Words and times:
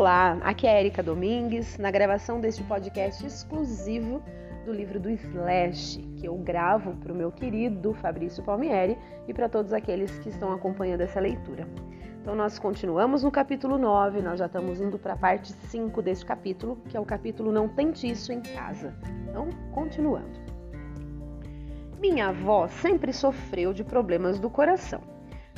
Olá, 0.00 0.38
aqui 0.40 0.66
é 0.66 0.80
Erika 0.80 1.02
Domingues, 1.02 1.76
na 1.76 1.90
gravação 1.90 2.40
deste 2.40 2.64
podcast 2.64 3.26
exclusivo 3.26 4.22
do 4.64 4.72
livro 4.72 4.98
do 4.98 5.10
Slash, 5.10 6.00
que 6.16 6.24
eu 6.24 6.38
gravo 6.38 6.94
para 6.94 7.12
o 7.12 7.14
meu 7.14 7.30
querido 7.30 7.92
Fabrício 7.92 8.42
Palmieri 8.42 8.96
e 9.28 9.34
para 9.34 9.46
todos 9.46 9.74
aqueles 9.74 10.18
que 10.20 10.30
estão 10.30 10.52
acompanhando 10.52 11.02
essa 11.02 11.20
leitura. 11.20 11.68
Então, 12.18 12.34
nós 12.34 12.58
continuamos 12.58 13.24
no 13.24 13.30
capítulo 13.30 13.76
9, 13.76 14.22
nós 14.22 14.38
já 14.38 14.46
estamos 14.46 14.80
indo 14.80 14.98
para 14.98 15.12
a 15.12 15.18
parte 15.18 15.52
5 15.52 16.00
deste 16.00 16.24
capítulo, 16.24 16.78
que 16.88 16.96
é 16.96 17.00
o 17.00 17.04
capítulo 17.04 17.52
Não 17.52 17.68
Tente 17.68 18.10
Isso 18.10 18.32
em 18.32 18.40
Casa. 18.40 18.94
Então, 19.28 19.50
continuando. 19.70 20.40
Minha 22.00 22.28
avó 22.28 22.68
sempre 22.68 23.12
sofreu 23.12 23.74
de 23.74 23.84
problemas 23.84 24.40
do 24.40 24.48
coração. 24.48 25.02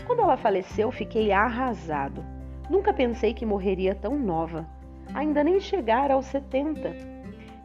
Quando 0.04 0.22
ela 0.22 0.36
faleceu, 0.36 0.90
fiquei 0.90 1.30
arrasado. 1.30 2.42
Nunca 2.72 2.90
pensei 2.90 3.35
que 3.35 3.44
morreria 3.44 3.94
tão 3.94 4.18
nova, 4.18 4.67
ainda 5.12 5.44
nem 5.44 5.61
chegara 5.61 6.14
aos 6.14 6.25
70. 6.25 6.96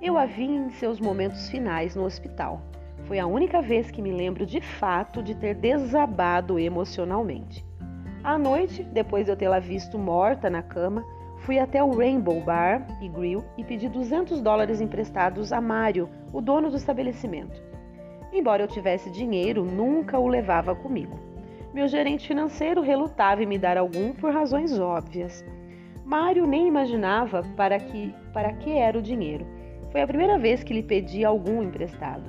Eu 0.02 0.18
a 0.18 0.26
vi 0.26 0.44
em 0.44 0.70
seus 0.72 1.00
momentos 1.00 1.50
finais 1.50 1.96
no 1.96 2.04
hospital. 2.04 2.62
Foi 3.06 3.18
a 3.18 3.26
única 3.26 3.62
vez 3.62 3.90
que 3.90 4.02
me 4.02 4.12
lembro 4.12 4.46
de 4.46 4.60
fato 4.60 5.24
de 5.24 5.34
ter 5.34 5.56
desabado 5.56 6.60
emocionalmente. 6.60 7.66
À 8.22 8.38
noite, 8.38 8.84
depois 8.84 9.24
de 9.24 9.32
eu 9.32 9.38
tê-la 9.38 9.60
visto 9.60 9.98
morta 9.98 10.50
na 10.50 10.62
cama, 10.62 11.06
fui 11.38 11.58
até 11.58 11.82
o 11.82 11.96
Rainbow 11.96 12.42
Bar 12.42 12.86
e 13.02 13.08
Grill 13.08 13.46
e 13.58 13.64
pedi 13.64 13.88
200 13.88 14.42
dólares 14.42 14.82
emprestados 14.82 15.54
a 15.54 15.62
Mário, 15.62 16.10
o 16.34 16.42
dono 16.42 16.70
do 16.70 16.76
estabelecimento. 16.76 17.64
Embora 18.34 18.62
eu 18.62 18.68
tivesse 18.68 19.10
dinheiro, 19.10 19.64
nunca 19.64 20.20
o 20.20 20.28
levava 20.28 20.76
comigo. 20.76 21.18
Meu 21.78 21.88
gerente 21.88 22.28
financeiro 22.28 22.82
relutava 22.82 23.44
em 23.44 23.46
me 23.46 23.56
dar 23.56 23.78
algum 23.78 24.12
por 24.12 24.34
razões 24.34 24.80
óbvias. 24.80 25.46
Mário 26.04 26.48
nem 26.48 26.68
imaginava 26.68 27.44
para 27.56 27.80
que, 27.80 28.16
para 28.34 28.52
que 28.54 28.72
era 28.72 28.98
o 28.98 29.02
dinheiro. 29.02 29.46
Foi 29.92 30.02
a 30.02 30.08
primeira 30.08 30.40
vez 30.40 30.64
que 30.64 30.74
lhe 30.74 30.82
pedi 30.82 31.24
algum 31.24 31.62
emprestado. 31.62 32.24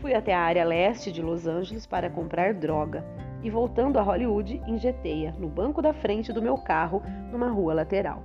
Fui 0.00 0.12
até 0.12 0.34
a 0.34 0.40
área 0.40 0.64
leste 0.64 1.12
de 1.12 1.22
Los 1.22 1.46
Angeles 1.46 1.86
para 1.86 2.10
comprar 2.10 2.54
droga 2.54 3.04
e, 3.40 3.48
voltando 3.48 4.00
a 4.00 4.02
Hollywood, 4.02 4.60
injetei-a 4.66 5.30
no 5.30 5.48
banco 5.48 5.80
da 5.80 5.92
frente 5.92 6.32
do 6.32 6.42
meu 6.42 6.58
carro 6.58 7.04
numa 7.30 7.50
rua 7.50 7.74
lateral. 7.74 8.24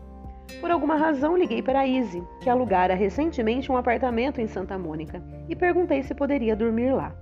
Por 0.60 0.72
alguma 0.72 0.96
razão, 0.96 1.38
liguei 1.38 1.62
para 1.62 1.82
a 1.82 1.88
Izzy, 1.88 2.24
que 2.42 2.50
alugara 2.50 2.96
recentemente 2.96 3.72
um 3.72 3.78
apartamento 3.78 4.42
em 4.42 4.48
Santa 4.48 4.76
Mônica, 4.76 5.22
e 5.48 5.56
perguntei 5.56 6.02
se 6.02 6.16
poderia 6.16 6.56
dormir 6.56 6.94
lá. 6.94 7.16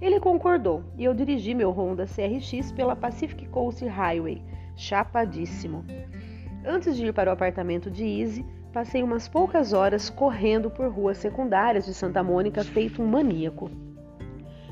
Ele 0.00 0.20
concordou 0.20 0.84
e 0.96 1.04
eu 1.04 1.14
dirigi 1.14 1.54
meu 1.54 1.70
Honda 1.70 2.04
CRX 2.04 2.70
pela 2.72 2.94
Pacific 2.94 3.46
Coast 3.48 3.84
Highway, 3.84 4.42
chapadíssimo. 4.76 5.84
Antes 6.64 6.96
de 6.96 7.06
ir 7.06 7.14
para 7.14 7.30
o 7.30 7.32
apartamento 7.32 7.90
de 7.90 8.04
Izzy, 8.04 8.44
passei 8.72 9.02
umas 9.02 9.26
poucas 9.26 9.72
horas 9.72 10.10
correndo 10.10 10.70
por 10.70 10.88
ruas 10.88 11.16
secundárias 11.16 11.86
de 11.86 11.94
Santa 11.94 12.22
Mônica 12.22 12.62
feito 12.62 13.02
um 13.02 13.06
maníaco. 13.06 13.70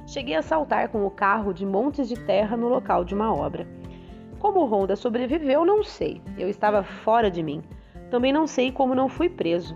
Cheguei 0.06 0.34
a 0.34 0.42
saltar 0.42 0.88
com 0.88 1.06
o 1.06 1.10
carro 1.10 1.54
de 1.54 1.64
montes 1.64 2.06
de 2.06 2.16
terra 2.16 2.56
no 2.56 2.68
local 2.68 3.04
de 3.04 3.14
uma 3.14 3.34
obra. 3.34 3.66
Como 4.38 4.60
o 4.60 4.66
Honda 4.66 4.94
sobreviveu, 4.94 5.64
não 5.64 5.82
sei. 5.82 6.20
Eu 6.36 6.50
estava 6.50 6.82
fora 6.82 7.30
de 7.30 7.42
mim. 7.42 7.62
Também 8.10 8.30
não 8.30 8.46
sei 8.46 8.70
como 8.70 8.94
não 8.94 9.08
fui 9.08 9.30
preso. 9.30 9.74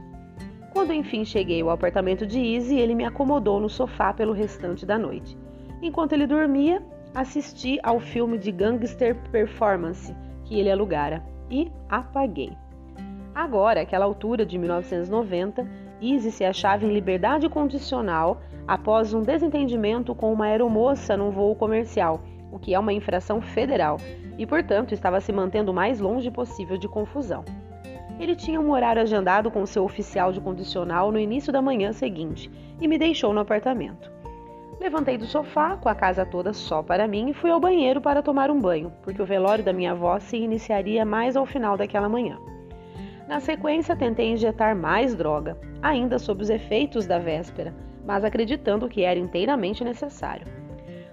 Quando 0.79 0.93
enfim 0.93 1.25
cheguei 1.25 1.61
ao 1.61 1.71
apartamento 1.71 2.25
de 2.25 2.39
Izzy, 2.39 2.79
ele 2.79 2.95
me 2.95 3.05
acomodou 3.05 3.59
no 3.59 3.69
sofá 3.69 4.12
pelo 4.12 4.33
restante 4.33 4.87
da 4.87 4.97
noite. 4.97 5.37
Enquanto 5.83 6.12
ele 6.12 6.25
dormia, 6.25 6.81
assisti 7.12 7.81
ao 7.83 7.98
filme 7.98 8.39
de 8.39 8.53
Gangster 8.53 9.17
Performance 9.33 10.15
que 10.45 10.57
ele 10.57 10.70
alugara 10.70 11.20
e 11.51 11.69
apaguei. 11.89 12.53
Agora, 13.35 13.81
àquela 13.81 14.05
altura 14.05 14.47
de 14.47 14.57
1990, 14.57 15.69
Izzy 16.01 16.31
se 16.31 16.45
achava 16.45 16.85
em 16.85 16.95
liberdade 16.95 17.48
condicional 17.48 18.41
após 18.64 19.13
um 19.13 19.23
desentendimento 19.23 20.14
com 20.14 20.33
uma 20.33 20.45
aeromoça 20.45 21.17
num 21.17 21.33
voo 21.33 21.57
comercial, 21.57 22.23
o 22.52 22.58
que 22.61 22.73
é 22.73 22.79
uma 22.79 22.92
infração 22.92 23.42
federal, 23.42 23.97
e 24.39 24.47
portanto 24.47 24.95
estava 24.95 25.20
se 25.20 25.33
mantendo 25.33 25.73
o 25.73 25.75
mais 25.75 25.98
longe 25.98 26.31
possível 26.31 26.79
de 26.79 26.86
confusão. 26.86 27.45
Ele 28.18 28.34
tinha 28.34 28.61
um 28.61 28.70
horário 28.73 29.01
agendado 29.01 29.51
com 29.51 29.64
seu 29.64 29.84
oficial 29.84 30.33
de 30.33 30.40
condicional 30.40 31.12
no 31.12 31.18
início 31.18 31.52
da 31.52 31.62
manhã 31.62 31.92
seguinte 31.92 32.51
e 32.80 32.89
me 32.89 32.98
deixou 32.98 33.33
no 33.33 33.40
apartamento. 33.40 34.11
Levantei 34.80 35.18
do 35.18 35.27
sofá, 35.27 35.77
com 35.77 35.89
a 35.89 35.95
casa 35.95 36.24
toda 36.24 36.52
só 36.52 36.83
para 36.83 37.08
mim, 37.08 37.30
e 37.30 37.34
fui 37.34 37.51
ao 37.51 37.58
banheiro 37.58 38.01
para 38.01 38.23
tomar 38.23 38.51
um 38.51 38.61
banho, 38.61 38.92
porque 39.02 39.20
o 39.20 39.27
velório 39.27 39.64
da 39.64 39.73
minha 39.73 39.90
avó 39.92 40.18
se 40.20 40.36
iniciaria 40.36 41.05
mais 41.05 41.36
ao 41.36 41.45
final 41.45 41.77
daquela 41.77 42.08
manhã. 42.08 42.39
Na 43.27 43.40
sequência, 43.40 43.96
tentei 43.96 44.30
injetar 44.30 44.77
mais 44.77 45.14
droga, 45.14 45.58
ainda 45.83 46.18
sob 46.18 46.42
os 46.42 46.48
efeitos 46.48 47.07
da 47.07 47.18
véspera, 47.18 47.74
mas 48.07 48.24
acreditando 48.24 48.89
que 48.89 49.02
era 49.02 49.18
inteiramente 49.18 49.84
necessário. 49.84 50.46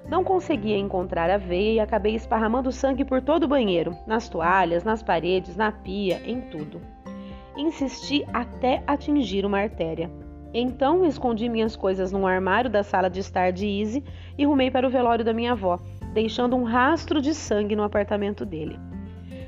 Não 0.07 0.23
conseguia 0.23 0.77
encontrar 0.77 1.31
a 1.31 1.38
veia 1.38 1.73
e 1.73 1.79
acabei 1.79 2.13
esparramando 2.13 2.71
sangue 2.71 3.03
por 3.03 3.21
todo 3.21 3.44
o 3.44 3.47
banheiro, 3.47 3.97
nas 4.05 4.29
toalhas, 4.29 4.83
nas 4.83 5.01
paredes, 5.01 5.55
na 5.55 5.71
pia, 5.71 6.21
em 6.23 6.41
tudo. 6.41 6.79
Insisti 7.57 8.25
até 8.33 8.83
atingir 8.85 9.45
uma 9.45 9.59
artéria. 9.59 10.11
Então 10.53 11.05
escondi 11.05 11.49
minhas 11.49 11.75
coisas 11.75 12.11
num 12.11 12.25
armário 12.25 12.69
da 12.69 12.81
sala 12.81 13.09
de 13.09 13.19
estar 13.19 13.51
de 13.51 13.67
Easy 13.67 14.03
e 14.38 14.45
rumei 14.45 14.71
para 14.71 14.88
o 14.88 14.89
velório 14.89 15.23
da 15.23 15.33
minha 15.33 15.51
avó, 15.51 15.79
deixando 16.13 16.55
um 16.55 16.63
rastro 16.63 17.21
de 17.21 17.33
sangue 17.33 17.75
no 17.75 17.83
apartamento 17.83 18.45
dele. 18.45 18.79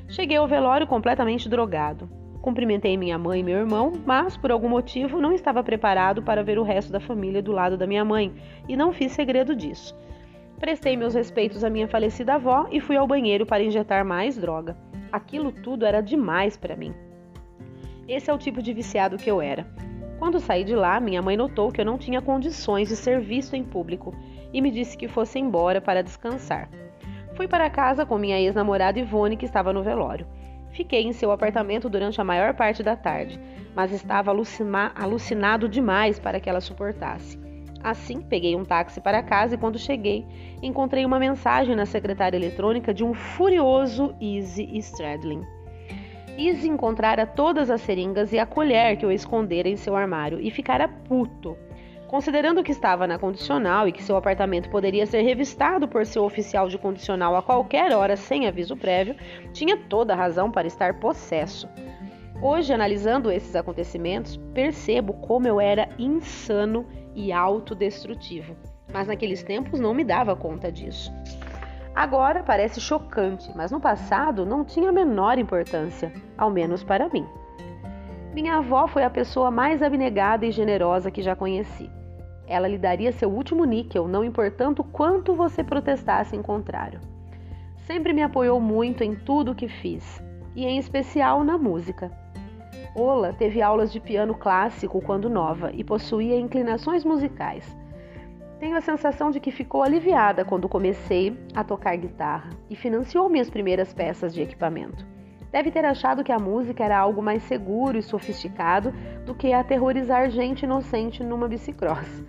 Cheguei 0.08 0.36
ao 0.36 0.46
velório 0.46 0.86
completamente 0.86 1.48
drogado. 1.48 2.08
Cumprimentei 2.40 2.96
minha 2.96 3.18
mãe 3.18 3.40
e 3.40 3.42
meu 3.42 3.58
irmão, 3.58 3.92
mas 4.06 4.36
por 4.36 4.50
algum 4.50 4.68
motivo 4.68 5.20
não 5.20 5.32
estava 5.32 5.62
preparado 5.62 6.22
para 6.22 6.42
ver 6.42 6.58
o 6.58 6.62
resto 6.62 6.92
da 6.92 7.00
família 7.00 7.42
do 7.42 7.52
lado 7.52 7.76
da 7.76 7.86
minha 7.86 8.04
mãe 8.04 8.32
e 8.68 8.76
não 8.76 8.92
fiz 8.92 9.12
segredo 9.12 9.54
disso. 9.54 9.94
Prestei 10.58 10.96
meus 10.96 11.14
respeitos 11.14 11.62
à 11.62 11.70
minha 11.70 11.88
falecida 11.88 12.34
avó 12.34 12.66
e 12.70 12.80
fui 12.80 12.96
ao 12.96 13.06
banheiro 13.06 13.46
para 13.46 13.62
injetar 13.62 14.04
mais 14.04 14.36
droga. 14.36 14.76
Aquilo 15.12 15.52
tudo 15.52 15.84
era 15.84 16.00
demais 16.00 16.56
para 16.56 16.76
mim. 16.76 16.94
Esse 18.08 18.30
é 18.30 18.32
o 18.34 18.38
tipo 18.38 18.62
de 18.62 18.72
viciado 18.72 19.18
que 19.18 19.30
eu 19.30 19.38
era. 19.42 19.66
Quando 20.18 20.40
saí 20.40 20.64
de 20.64 20.74
lá, 20.74 20.98
minha 20.98 21.20
mãe 21.20 21.36
notou 21.36 21.70
que 21.70 21.78
eu 21.78 21.84
não 21.84 21.98
tinha 21.98 22.22
condições 22.22 22.88
de 22.88 22.96
ser 22.96 23.20
visto 23.20 23.54
em 23.54 23.62
público 23.62 24.14
e 24.50 24.62
me 24.62 24.70
disse 24.70 24.96
que 24.96 25.06
fosse 25.06 25.38
embora 25.38 25.78
para 25.78 26.02
descansar. 26.02 26.70
Fui 27.34 27.46
para 27.46 27.68
casa 27.68 28.06
com 28.06 28.16
minha 28.16 28.40
ex-namorada 28.40 28.98
Ivone, 28.98 29.36
que 29.36 29.44
estava 29.44 29.74
no 29.74 29.82
velório. 29.82 30.26
Fiquei 30.70 31.02
em 31.02 31.12
seu 31.12 31.30
apartamento 31.30 31.88
durante 31.90 32.18
a 32.18 32.24
maior 32.24 32.54
parte 32.54 32.82
da 32.82 32.96
tarde, 32.96 33.38
mas 33.76 33.92
estava 33.92 34.30
alucinado 34.30 35.68
demais 35.68 36.18
para 36.18 36.40
que 36.40 36.48
ela 36.48 36.62
suportasse. 36.62 37.38
Assim, 37.84 38.22
peguei 38.22 38.56
um 38.56 38.64
táxi 38.64 39.00
para 39.00 39.22
casa 39.22 39.54
e 39.54 39.58
quando 39.58 39.78
cheguei, 39.78 40.26
encontrei 40.62 41.04
uma 41.04 41.18
mensagem 41.18 41.76
na 41.76 41.86
secretária 41.86 42.36
eletrônica 42.36 42.92
de 42.92 43.04
um 43.04 43.12
furioso 43.12 44.14
Easy 44.20 44.66
Stradlin. 44.78 45.57
Izzy 46.38 46.68
encontrara 46.68 47.26
todas 47.26 47.68
as 47.68 47.80
seringas 47.80 48.32
e 48.32 48.38
a 48.38 48.46
colher 48.46 48.96
que 48.96 49.04
eu 49.04 49.10
escondera 49.10 49.68
em 49.68 49.76
seu 49.76 49.96
armário 49.96 50.40
e 50.40 50.52
ficara 50.52 50.86
puto. 50.86 51.58
Considerando 52.06 52.62
que 52.62 52.70
estava 52.70 53.08
na 53.08 53.18
condicional 53.18 53.88
e 53.88 53.92
que 53.92 54.02
seu 54.02 54.16
apartamento 54.16 54.70
poderia 54.70 55.04
ser 55.04 55.22
revistado 55.22 55.88
por 55.88 56.06
seu 56.06 56.24
oficial 56.24 56.68
de 56.68 56.78
condicional 56.78 57.34
a 57.34 57.42
qualquer 57.42 57.92
hora 57.92 58.16
sem 58.16 58.46
aviso 58.46 58.76
prévio, 58.76 59.16
tinha 59.52 59.76
toda 59.76 60.14
razão 60.14 60.48
para 60.48 60.68
estar 60.68 61.00
possesso. 61.00 61.68
Hoje, 62.40 62.72
analisando 62.72 63.32
esses 63.32 63.56
acontecimentos, 63.56 64.36
percebo 64.54 65.14
como 65.14 65.48
eu 65.48 65.60
era 65.60 65.88
insano 65.98 66.86
e 67.16 67.32
autodestrutivo, 67.32 68.56
mas 68.92 69.08
naqueles 69.08 69.42
tempos 69.42 69.80
não 69.80 69.92
me 69.92 70.04
dava 70.04 70.36
conta 70.36 70.70
disso. 70.70 71.12
Agora 71.98 72.44
parece 72.44 72.80
chocante, 72.80 73.50
mas 73.56 73.72
no 73.72 73.80
passado 73.80 74.46
não 74.46 74.64
tinha 74.64 74.90
a 74.90 74.92
menor 74.92 75.36
importância, 75.36 76.12
ao 76.36 76.48
menos 76.48 76.84
para 76.84 77.08
mim. 77.08 77.26
Minha 78.32 78.58
avó 78.58 78.86
foi 78.86 79.02
a 79.02 79.10
pessoa 79.10 79.50
mais 79.50 79.82
abnegada 79.82 80.46
e 80.46 80.52
generosa 80.52 81.10
que 81.10 81.20
já 81.20 81.34
conheci. 81.34 81.90
Ela 82.46 82.68
lhe 82.68 82.78
daria 82.78 83.10
seu 83.10 83.28
último 83.28 83.64
níquel, 83.64 84.06
não 84.06 84.22
importando 84.22 84.84
quanto 84.84 85.34
você 85.34 85.64
protestasse 85.64 86.36
em 86.36 86.40
contrário. 86.40 87.00
Sempre 87.78 88.12
me 88.12 88.22
apoiou 88.22 88.60
muito 88.60 89.02
em 89.02 89.16
tudo 89.16 89.50
o 89.50 89.54
que 89.56 89.66
fiz, 89.66 90.22
e 90.54 90.64
em 90.66 90.78
especial 90.78 91.42
na 91.42 91.58
música. 91.58 92.12
Ola 92.94 93.32
teve 93.32 93.60
aulas 93.60 93.92
de 93.92 93.98
piano 93.98 94.36
clássico 94.36 95.02
quando 95.02 95.28
nova 95.28 95.72
e 95.74 95.82
possuía 95.82 96.38
inclinações 96.38 97.04
musicais. 97.04 97.76
Tenho 98.58 98.76
a 98.76 98.80
sensação 98.80 99.30
de 99.30 99.38
que 99.38 99.52
ficou 99.52 99.84
aliviada 99.84 100.44
quando 100.44 100.68
comecei 100.68 101.38
a 101.54 101.62
tocar 101.62 101.96
guitarra 101.96 102.50
e 102.68 102.74
financiou 102.74 103.28
minhas 103.28 103.48
primeiras 103.48 103.94
peças 103.94 104.34
de 104.34 104.42
equipamento. 104.42 105.06
Deve 105.52 105.70
ter 105.70 105.84
achado 105.84 106.24
que 106.24 106.32
a 106.32 106.40
música 106.40 106.84
era 106.84 106.98
algo 106.98 107.22
mais 107.22 107.42
seguro 107.44 107.96
e 107.96 108.02
sofisticado 108.02 108.92
do 109.24 109.34
que 109.34 109.52
aterrorizar 109.52 110.28
gente 110.28 110.64
inocente 110.64 111.22
numa 111.22 111.46
bicicross. 111.46 112.24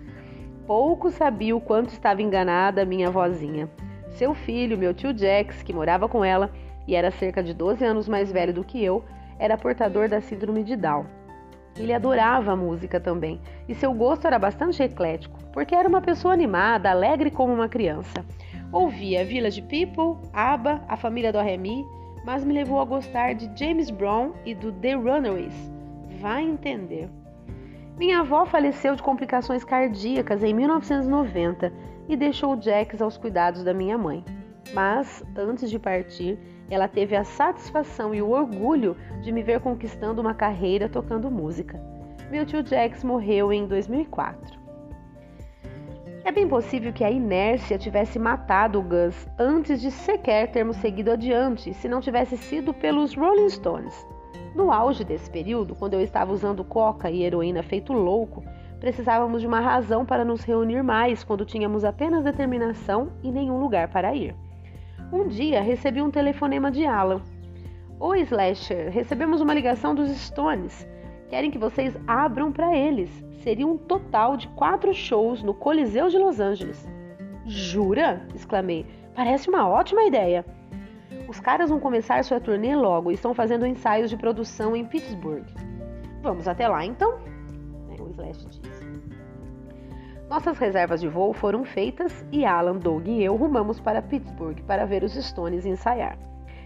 Pouco 0.66 1.10
sabia 1.10 1.54
o 1.54 1.60
quanto 1.60 1.88
estava 1.88 2.22
enganada 2.22 2.84
minha 2.84 3.10
vozinha. 3.10 3.68
Seu 4.10 4.32
filho, 4.32 4.78
meu 4.78 4.94
tio 4.94 5.16
Jax, 5.16 5.64
que 5.64 5.72
morava 5.72 6.08
com 6.08 6.24
ela 6.24 6.50
e 6.86 6.94
era 6.94 7.10
cerca 7.10 7.42
de 7.42 7.52
12 7.52 7.84
anos 7.84 8.08
mais 8.08 8.30
velho 8.30 8.54
do 8.54 8.64
que 8.64 8.82
eu, 8.82 9.04
era 9.36 9.58
portador 9.58 10.08
da 10.08 10.20
síndrome 10.20 10.62
de 10.62 10.76
Down. 10.76 11.06
Ele 11.76 11.92
adorava 11.92 12.52
a 12.52 12.56
música 12.56 13.00
também, 13.00 13.40
e 13.68 13.74
seu 13.74 13.92
gosto 13.92 14.26
era 14.26 14.38
bastante 14.38 14.82
eclético, 14.82 15.38
porque 15.52 15.74
era 15.74 15.88
uma 15.88 16.00
pessoa 16.00 16.34
animada, 16.34 16.90
alegre 16.90 17.30
como 17.30 17.52
uma 17.52 17.68
criança. 17.68 18.24
Ouvia 18.72 19.24
Village 19.24 19.62
People, 19.62 20.28
ABBA, 20.32 20.82
a 20.86 20.96
família 20.96 21.32
do 21.32 21.40
Remy, 21.40 21.84
mas 22.24 22.44
me 22.44 22.52
levou 22.52 22.80
a 22.80 22.84
gostar 22.84 23.34
de 23.34 23.50
James 23.58 23.90
Brown 23.90 24.32
e 24.44 24.54
do 24.54 24.72
The 24.72 24.92
Runaways. 24.92 25.72
Vai 26.20 26.42
entender. 26.42 27.08
Minha 27.98 28.20
avó 28.20 28.46
faleceu 28.46 28.94
de 28.94 29.02
complicações 29.02 29.64
cardíacas 29.64 30.42
em 30.42 30.54
1990 30.54 31.72
e 32.08 32.16
deixou 32.16 32.60
Jax 32.60 33.00
aos 33.00 33.16
cuidados 33.16 33.62
da 33.62 33.74
minha 33.74 33.98
mãe. 33.98 34.24
Mas, 34.72 35.24
antes 35.36 35.70
de 35.70 35.78
partir, 35.78 36.38
ela 36.70 36.86
teve 36.86 37.16
a 37.16 37.24
satisfação 37.24 38.14
e 38.14 38.22
o 38.22 38.30
orgulho 38.30 38.96
de 39.20 39.32
me 39.32 39.42
ver 39.42 39.60
conquistando 39.60 40.20
uma 40.20 40.34
carreira 40.34 40.88
tocando 40.88 41.30
música. 41.30 41.80
Meu 42.30 42.46
tio 42.46 42.64
Jax 42.64 43.02
morreu 43.02 43.52
em 43.52 43.66
2004. 43.66 44.60
É 46.22 46.30
bem 46.30 46.46
possível 46.46 46.92
que 46.92 47.02
a 47.02 47.10
inércia 47.10 47.78
tivesse 47.78 48.18
matado 48.18 48.78
o 48.78 48.82
Gus 48.82 49.26
antes 49.38 49.80
de 49.80 49.90
sequer 49.90 50.52
termos 50.52 50.76
seguido 50.76 51.10
adiante, 51.10 51.74
se 51.74 51.88
não 51.88 52.00
tivesse 52.00 52.36
sido 52.36 52.72
pelos 52.72 53.16
Rolling 53.16 53.48
Stones. 53.48 54.06
No 54.54 54.70
auge 54.70 55.02
desse 55.02 55.30
período, 55.30 55.74
quando 55.74 55.94
eu 55.94 56.00
estava 56.00 56.32
usando 56.32 56.62
coca 56.62 57.10
e 57.10 57.22
heroína 57.22 57.62
feito 57.62 57.92
louco, 57.92 58.44
precisávamos 58.78 59.40
de 59.40 59.46
uma 59.46 59.60
razão 59.60 60.04
para 60.04 60.24
nos 60.24 60.42
reunir 60.42 60.82
mais 60.82 61.24
quando 61.24 61.44
tínhamos 61.44 61.84
apenas 61.84 62.22
determinação 62.22 63.12
e 63.22 63.32
nenhum 63.32 63.58
lugar 63.58 63.88
para 63.88 64.14
ir. 64.14 64.36
Um 65.12 65.26
dia 65.26 65.60
recebi 65.60 66.00
um 66.00 66.10
telefonema 66.10 66.70
de 66.70 66.86
Alan. 66.86 67.20
Oi, 67.98 68.20
Slasher, 68.20 68.90
recebemos 68.92 69.40
uma 69.40 69.52
ligação 69.52 69.92
dos 69.92 70.08
Stones. 70.10 70.86
Querem 71.28 71.50
que 71.50 71.58
vocês 71.58 71.98
abram 72.06 72.52
para 72.52 72.76
eles. 72.76 73.10
Seria 73.42 73.66
um 73.66 73.76
total 73.76 74.36
de 74.36 74.46
quatro 74.50 74.94
shows 74.94 75.42
no 75.42 75.52
Coliseu 75.52 76.08
de 76.08 76.16
Los 76.16 76.38
Angeles. 76.38 76.88
Jura? 77.44 78.24
exclamei. 78.36 78.86
Parece 79.12 79.48
uma 79.48 79.68
ótima 79.68 80.04
ideia. 80.04 80.46
Os 81.28 81.40
caras 81.40 81.70
vão 81.70 81.80
começar 81.80 82.22
sua 82.22 82.38
turnê 82.38 82.76
logo 82.76 83.10
e 83.10 83.14
estão 83.14 83.34
fazendo 83.34 83.66
ensaios 83.66 84.10
de 84.10 84.16
produção 84.16 84.76
em 84.76 84.84
Pittsburgh. 84.84 85.44
Vamos 86.22 86.46
até 86.46 86.68
lá 86.68 86.84
então? 86.84 87.18
É, 87.90 88.00
o 88.00 88.08
Slash 88.10 88.46
diz. 88.46 88.69
Nossas 90.30 90.58
reservas 90.58 91.00
de 91.00 91.08
voo 91.08 91.32
foram 91.32 91.64
feitas 91.64 92.24
e 92.30 92.44
Alan, 92.44 92.76
Doug 92.76 93.08
e 93.08 93.20
eu 93.20 93.34
rumamos 93.34 93.80
para 93.80 94.00
Pittsburgh 94.00 94.60
para 94.64 94.86
ver 94.86 95.02
os 95.02 95.12
Stones 95.12 95.66
ensaiar. 95.66 96.16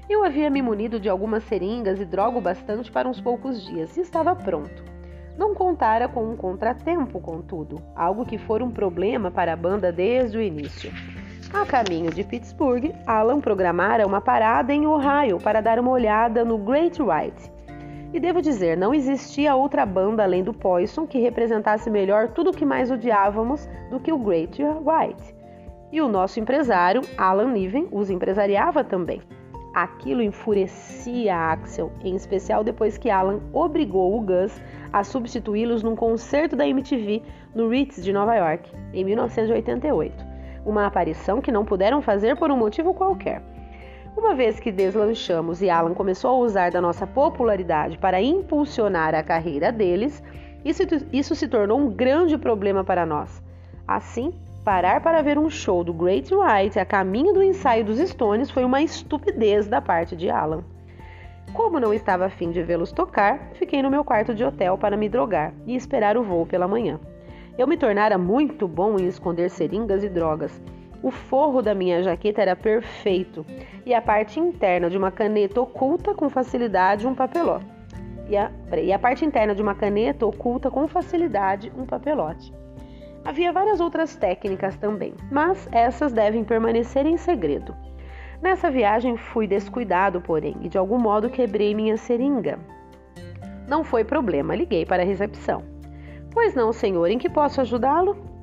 Eu 0.06 0.22
havia 0.22 0.50
me 0.50 0.60
munido 0.60 1.00
de 1.00 1.08
algumas 1.08 1.44
seringas 1.44 1.98
e 1.98 2.04
droga 2.04 2.38
bastante 2.42 2.92
para 2.92 3.08
uns 3.08 3.22
poucos 3.22 3.64
dias 3.64 3.96
e 3.96 4.02
estava 4.02 4.36
pronto. 4.36 4.84
Não 5.38 5.54
contara 5.54 6.06
com 6.06 6.28
um 6.28 6.36
contratempo, 6.36 7.18
contudo, 7.18 7.80
algo 7.96 8.26
que 8.26 8.36
for 8.36 8.62
um 8.62 8.70
problema 8.70 9.30
para 9.30 9.54
a 9.54 9.56
banda 9.56 9.90
desde 9.90 10.36
o 10.36 10.42
início. 10.42 10.92
A 11.50 11.64
caminho 11.64 12.10
de 12.10 12.22
Pittsburgh, 12.22 12.94
Alan 13.06 13.40
programara 13.40 14.06
uma 14.06 14.20
parada 14.20 14.74
em 14.74 14.86
Ohio 14.86 15.38
para 15.40 15.62
dar 15.62 15.78
uma 15.78 15.90
olhada 15.90 16.44
no 16.44 16.58
Great 16.58 17.00
White, 17.00 17.50
e 18.14 18.20
devo 18.20 18.40
dizer, 18.40 18.76
não 18.76 18.94
existia 18.94 19.56
outra 19.56 19.84
banda 19.84 20.22
além 20.22 20.44
do 20.44 20.54
Poison 20.54 21.04
que 21.04 21.18
representasse 21.18 21.90
melhor 21.90 22.28
tudo 22.28 22.50
o 22.50 22.52
que 22.54 22.64
mais 22.64 22.88
odiávamos 22.88 23.68
do 23.90 23.98
que 23.98 24.12
o 24.12 24.18
Great 24.18 24.62
White. 24.62 25.34
E 25.90 26.00
o 26.00 26.06
nosso 26.06 26.38
empresário, 26.38 27.00
Alan 27.18 27.50
Niven, 27.50 27.88
os 27.90 28.10
empresariava 28.10 28.84
também. 28.84 29.20
Aquilo 29.74 30.22
enfurecia 30.22 31.34
Axel, 31.34 31.90
em 32.04 32.14
especial 32.14 32.62
depois 32.62 32.96
que 32.96 33.10
Alan 33.10 33.40
obrigou 33.52 34.16
o 34.16 34.20
Gus 34.20 34.62
a 34.92 35.02
substituí-los 35.02 35.82
num 35.82 35.96
concerto 35.96 36.54
da 36.54 36.68
MTV 36.68 37.20
no 37.52 37.68
Ritz 37.68 38.00
de 38.00 38.12
Nova 38.12 38.36
York, 38.36 38.70
em 38.92 39.04
1988. 39.04 40.24
Uma 40.64 40.86
aparição 40.86 41.40
que 41.40 41.50
não 41.50 41.64
puderam 41.64 42.00
fazer 42.00 42.36
por 42.36 42.52
um 42.52 42.56
motivo 42.56 42.94
qualquer. 42.94 43.42
Uma 44.16 44.32
vez 44.32 44.60
que 44.60 44.70
deslanchamos 44.70 45.60
e 45.60 45.68
Alan 45.68 45.92
começou 45.92 46.30
a 46.30 46.38
usar 46.46 46.70
da 46.70 46.80
nossa 46.80 47.04
popularidade 47.04 47.98
para 47.98 48.22
impulsionar 48.22 49.12
a 49.12 49.24
carreira 49.24 49.72
deles, 49.72 50.22
isso, 50.64 50.82
isso 51.12 51.34
se 51.34 51.48
tornou 51.48 51.78
um 51.78 51.90
grande 51.90 52.38
problema 52.38 52.84
para 52.84 53.04
nós. 53.04 53.42
Assim, 53.86 54.32
parar 54.64 55.00
para 55.00 55.20
ver 55.20 55.36
um 55.36 55.50
show 55.50 55.82
do 55.82 55.92
Great 55.92 56.32
White 56.32 56.78
a 56.78 56.84
caminho 56.84 57.34
do 57.34 57.42
ensaio 57.42 57.84
dos 57.84 57.98
Stones 57.98 58.50
foi 58.52 58.64
uma 58.64 58.80
estupidez 58.80 59.66
da 59.66 59.80
parte 59.80 60.14
de 60.14 60.30
Alan. 60.30 60.62
Como 61.52 61.80
não 61.80 61.92
estava 61.92 62.26
afim 62.26 62.52
de 62.52 62.62
vê-los 62.62 62.92
tocar, 62.92 63.50
fiquei 63.54 63.82
no 63.82 63.90
meu 63.90 64.04
quarto 64.04 64.32
de 64.32 64.44
hotel 64.44 64.78
para 64.78 64.96
me 64.96 65.08
drogar 65.08 65.52
e 65.66 65.74
esperar 65.74 66.16
o 66.16 66.22
voo 66.22 66.46
pela 66.46 66.68
manhã. 66.68 67.00
Eu 67.58 67.66
me 67.66 67.76
tornara 67.76 68.16
muito 68.16 68.66
bom 68.68 68.96
em 68.96 69.06
esconder 69.06 69.50
seringas 69.50 70.04
e 70.04 70.08
drogas 70.08 70.60
o 71.04 71.10
forro 71.10 71.60
da 71.60 71.74
minha 71.74 72.02
jaqueta 72.02 72.40
era 72.40 72.56
perfeito 72.56 73.44
e 73.84 73.92
a 73.92 74.00
parte 74.00 74.40
interna 74.40 74.88
de 74.88 74.96
uma 74.96 75.12
caneta 75.12 75.60
oculta 75.60 76.14
com 76.14 76.30
facilidade 76.30 77.06
um 77.06 77.14
papelote. 77.14 77.66
E 78.26 78.34
a, 78.38 78.50
e 78.82 78.90
a 78.90 78.98
parte 78.98 79.22
interna 79.22 79.54
de 79.54 79.60
uma 79.60 79.74
caneta 79.74 80.24
oculta 80.24 80.70
com 80.70 80.88
facilidade 80.88 81.70
um 81.76 81.84
papelote. 81.84 82.50
Havia 83.22 83.52
várias 83.52 83.80
outras 83.80 84.16
técnicas 84.16 84.78
também, 84.78 85.12
mas 85.30 85.68
essas 85.70 86.10
devem 86.10 86.42
permanecer 86.42 87.04
em 87.04 87.18
segredo. 87.18 87.76
Nessa 88.40 88.70
viagem 88.70 89.18
fui 89.18 89.46
descuidado, 89.46 90.22
porém, 90.22 90.56
e 90.62 90.70
de 90.70 90.78
algum 90.78 90.98
modo 90.98 91.28
quebrei 91.28 91.74
minha 91.74 91.98
seringa. 91.98 92.58
Não 93.68 93.84
foi 93.84 94.04
problema, 94.04 94.56
liguei 94.56 94.86
para 94.86 95.02
a 95.02 95.06
recepção. 95.06 95.62
Pois 96.30 96.54
não, 96.54 96.72
senhor, 96.72 97.10
em 97.10 97.18
que 97.18 97.28
posso 97.28 97.60
ajudá-lo? 97.60 98.33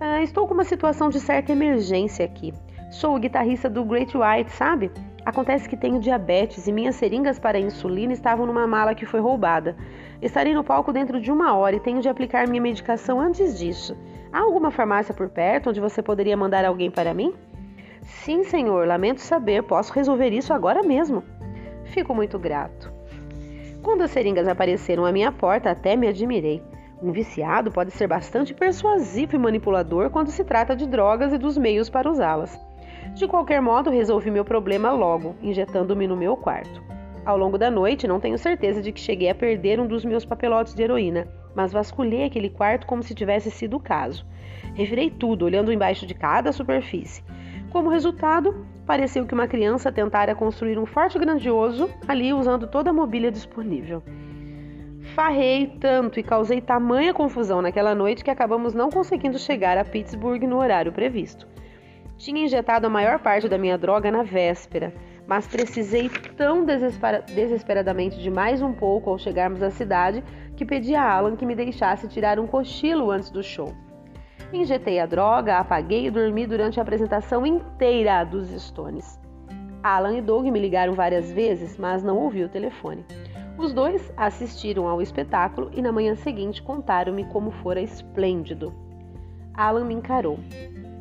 Ah, 0.00 0.22
estou 0.22 0.46
com 0.46 0.54
uma 0.54 0.64
situação 0.64 1.08
de 1.08 1.20
certa 1.20 1.52
emergência 1.52 2.24
aqui. 2.24 2.52
Sou 2.90 3.14
o 3.14 3.18
guitarrista 3.18 3.70
do 3.70 3.84
Great 3.84 4.16
White, 4.16 4.50
sabe? 4.50 4.90
Acontece 5.24 5.68
que 5.68 5.76
tenho 5.76 6.00
diabetes 6.00 6.66
e 6.66 6.72
minhas 6.72 6.96
seringas 6.96 7.38
para 7.38 7.58
insulina 7.58 8.12
estavam 8.12 8.44
numa 8.44 8.66
mala 8.66 8.94
que 8.94 9.06
foi 9.06 9.20
roubada. 9.20 9.76
Estarei 10.20 10.52
no 10.52 10.64
palco 10.64 10.92
dentro 10.92 11.20
de 11.20 11.30
uma 11.30 11.54
hora 11.56 11.76
e 11.76 11.80
tenho 11.80 12.00
de 12.00 12.08
aplicar 12.08 12.46
minha 12.46 12.60
medicação 12.60 13.20
antes 13.20 13.58
disso. 13.58 13.96
Há 14.32 14.40
alguma 14.40 14.70
farmácia 14.70 15.14
por 15.14 15.28
perto 15.28 15.70
onde 15.70 15.80
você 15.80 16.02
poderia 16.02 16.36
mandar 16.36 16.64
alguém 16.64 16.90
para 16.90 17.14
mim? 17.14 17.32
Sim, 18.02 18.44
senhor, 18.44 18.86
lamento 18.86 19.20
saber, 19.20 19.62
posso 19.62 19.92
resolver 19.92 20.30
isso 20.30 20.52
agora 20.52 20.82
mesmo. 20.82 21.22
Fico 21.84 22.14
muito 22.14 22.38
grato. 22.38 22.92
Quando 23.82 24.02
as 24.02 24.10
seringas 24.10 24.48
apareceram 24.48 25.06
à 25.06 25.12
minha 25.12 25.30
porta, 25.30 25.70
até 25.70 25.96
me 25.96 26.08
admirei. 26.08 26.62
Um 27.02 27.12
viciado 27.12 27.70
pode 27.70 27.90
ser 27.90 28.06
bastante 28.06 28.54
persuasivo 28.54 29.36
e 29.36 29.38
manipulador 29.38 30.10
quando 30.10 30.30
se 30.30 30.44
trata 30.44 30.74
de 30.74 30.86
drogas 30.86 31.32
e 31.32 31.38
dos 31.38 31.58
meios 31.58 31.90
para 31.90 32.10
usá-las. 32.10 32.58
De 33.14 33.28
qualquer 33.28 33.60
modo, 33.60 33.90
resolvi 33.90 34.30
meu 34.30 34.44
problema 34.44 34.90
logo, 34.90 35.36
injetando-me 35.42 36.06
no 36.06 36.16
meu 36.16 36.36
quarto. 36.36 36.82
Ao 37.24 37.36
longo 37.36 37.56
da 37.56 37.70
noite, 37.70 38.06
não 38.06 38.20
tenho 38.20 38.38
certeza 38.38 38.82
de 38.82 38.92
que 38.92 39.00
cheguei 39.00 39.30
a 39.30 39.34
perder 39.34 39.80
um 39.80 39.86
dos 39.86 40.04
meus 40.04 40.24
papelotes 40.24 40.74
de 40.74 40.82
heroína, 40.82 41.26
mas 41.54 41.72
vasculhei 41.72 42.24
aquele 42.24 42.50
quarto 42.50 42.86
como 42.86 43.02
se 43.02 43.14
tivesse 43.14 43.50
sido 43.50 43.76
o 43.76 43.80
caso. 43.80 44.26
Revirei 44.74 45.10
tudo, 45.10 45.44
olhando 45.44 45.72
embaixo 45.72 46.06
de 46.06 46.14
cada 46.14 46.52
superfície. 46.52 47.22
Como 47.70 47.90
resultado, 47.90 48.66
pareceu 48.86 49.26
que 49.26 49.34
uma 49.34 49.48
criança 49.48 49.90
tentara 49.90 50.34
construir 50.34 50.78
um 50.78 50.86
forte 50.86 51.18
grandioso 51.18 51.88
ali 52.06 52.32
usando 52.32 52.66
toda 52.66 52.90
a 52.90 52.92
mobília 52.92 53.30
disponível. 53.30 54.02
Farrei 55.12 55.66
tanto 55.78 56.18
e 56.18 56.22
causei 56.22 56.60
tamanha 56.60 57.12
confusão 57.12 57.60
naquela 57.60 57.94
noite 57.94 58.24
que 58.24 58.30
acabamos 58.30 58.74
não 58.74 58.90
conseguindo 58.90 59.38
chegar 59.38 59.76
a 59.76 59.84
Pittsburgh 59.84 60.42
no 60.44 60.56
horário 60.56 60.92
previsto. 60.92 61.46
Tinha 62.16 62.44
injetado 62.44 62.86
a 62.86 62.90
maior 62.90 63.18
parte 63.18 63.48
da 63.48 63.58
minha 63.58 63.76
droga 63.76 64.10
na 64.10 64.22
véspera, 64.22 64.94
mas 65.26 65.46
precisei 65.46 66.08
tão 66.36 66.64
desespera 66.64 67.22
desesperadamente 67.22 68.18
de 68.20 68.30
mais 68.30 68.62
um 68.62 68.72
pouco 68.72 69.10
ao 69.10 69.18
chegarmos 69.18 69.62
à 69.62 69.70
cidade 69.70 70.24
que 70.56 70.64
pedi 70.64 70.94
a 70.94 71.02
Alan 71.02 71.36
que 71.36 71.46
me 71.46 71.54
deixasse 71.54 72.08
tirar 72.08 72.38
um 72.38 72.46
cochilo 72.46 73.10
antes 73.10 73.30
do 73.30 73.42
show. 73.42 73.72
Injetei 74.52 75.00
a 75.00 75.06
droga, 75.06 75.58
apaguei 75.58 76.06
e 76.06 76.10
dormi 76.10 76.46
durante 76.46 76.78
a 76.78 76.82
apresentação 76.82 77.44
inteira 77.44 78.24
dos 78.24 78.48
Stones. 78.62 79.18
Alan 79.82 80.16
e 80.16 80.22
Doug 80.22 80.46
me 80.46 80.58
ligaram 80.58 80.94
várias 80.94 81.30
vezes, 81.30 81.76
mas 81.76 82.02
não 82.02 82.16
ouvi 82.16 82.42
o 82.42 82.48
telefone. 82.48 83.04
Os 83.56 83.72
dois 83.72 84.12
assistiram 84.16 84.88
ao 84.88 85.00
espetáculo 85.00 85.70
e 85.72 85.80
na 85.80 85.92
manhã 85.92 86.16
seguinte 86.16 86.62
contaram-me 86.62 87.24
como 87.26 87.50
fora 87.50 87.80
esplêndido. 87.80 88.72
Alan 89.54 89.84
me 89.84 89.94
encarou. 89.94 90.38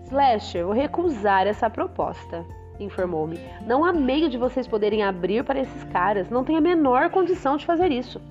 Slasher, 0.05 0.63
vou 0.63 0.73
recusar 0.73 1.47
essa 1.47 1.69
proposta, 1.69 2.45
informou-me. 2.79 3.39
Não 3.65 3.83
há 3.83 3.91
meio 3.91 4.29
de 4.29 4.37
vocês 4.37 4.67
poderem 4.67 5.01
abrir 5.01 5.43
para 5.43 5.59
esses 5.59 5.83
caras, 5.85 6.29
não 6.29 6.43
tem 6.43 6.55
a 6.55 6.61
menor 6.61 7.09
condição 7.09 7.57
de 7.57 7.65
fazer 7.65 7.91
isso. 7.91 8.21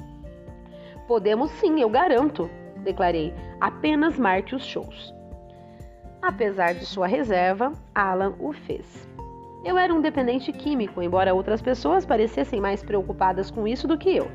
Podemos 1.09 1.51
sim, 1.53 1.81
eu 1.81 1.91
garanto, 1.91 2.49
declarei. 2.85 3.35
Apenas 3.61 4.17
marque 4.17 4.55
os 4.55 4.65
shows. 4.65 5.13
Apesar 6.23 6.75
de 6.75 6.87
sua 6.87 7.09
reserva, 7.09 7.73
Alan 7.93 8.35
o 8.39 8.53
fez. 8.53 9.12
Eu 9.65 9.79
era 9.79 9.95
um 9.95 10.01
dependente 10.01 10.53
químico, 10.53 11.01
embora 11.01 11.35
outras 11.35 11.63
pessoas 11.63 12.05
parecessem 12.05 12.61
mais 12.61 12.83
preocupadas 12.83 13.49
com 13.49 13.67
isso 13.67 13.87
do 13.87 13.97
que 13.97 14.17
eu. 14.17 14.29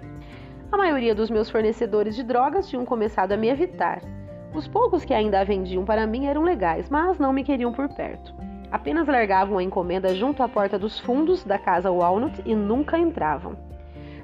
A 0.72 0.78
maioria 0.78 1.14
dos 1.14 1.30
meus 1.30 1.50
fornecedores 1.50 2.16
de 2.16 2.24
drogas 2.24 2.70
tinham 2.70 2.86
começado 2.86 3.34
a 3.34 3.38
me 3.38 3.50
evitar. 3.50 4.02
Os 4.54 4.68
poucos 4.68 5.04
que 5.04 5.14
ainda 5.14 5.42
a 5.42 5.44
vendiam 5.44 5.84
para 5.84 6.08
mim 6.08 6.28
eram 6.28 6.44
legais, 6.44 6.90
mas 6.90 7.20
não 7.20 7.34
me 7.34 7.44
queriam 7.44 7.74
por 7.74 7.90
perto. 7.90 8.34
Apenas 8.72 9.08
largavam 9.08 9.58
a 9.58 9.64
encomenda 9.64 10.16
junto 10.16 10.42
à 10.44 10.48
porta 10.48 10.80
dos 10.80 10.98
fundos 11.00 11.44
da 11.44 11.58
casa 11.58 11.92
Walnut 11.92 12.42
e 12.46 12.56
nunca 12.56 12.98
entravam. 12.98 13.58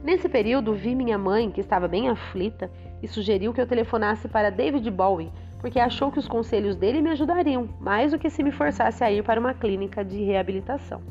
Nesse 0.03 0.27
período, 0.27 0.73
vi 0.73 0.95
minha 0.95 1.17
mãe, 1.17 1.51
que 1.51 1.61
estava 1.61 1.87
bem 1.87 2.09
aflita, 2.09 2.69
e 3.01 3.07
sugeriu 3.07 3.53
que 3.53 3.61
eu 3.61 3.67
telefonasse 3.67 4.27
para 4.27 4.49
David 4.49 4.89
Bowie, 4.89 5.31
porque 5.63 5.79
achou 5.79 6.11
que 6.11 6.19
os 6.19 6.27
conselhos 6.27 6.75
dele 6.75 7.01
me 7.01 7.11
ajudariam, 7.11 7.69
mais 7.79 8.11
do 8.11 8.19
que 8.19 8.29
se 8.29 8.43
me 8.43 8.51
forçasse 8.51 9.01
a 9.01 9.09
ir 9.09 9.23
para 9.23 9.39
uma 9.39 9.53
clínica 9.53 10.03
de 10.03 10.21
reabilitação. 10.21 11.01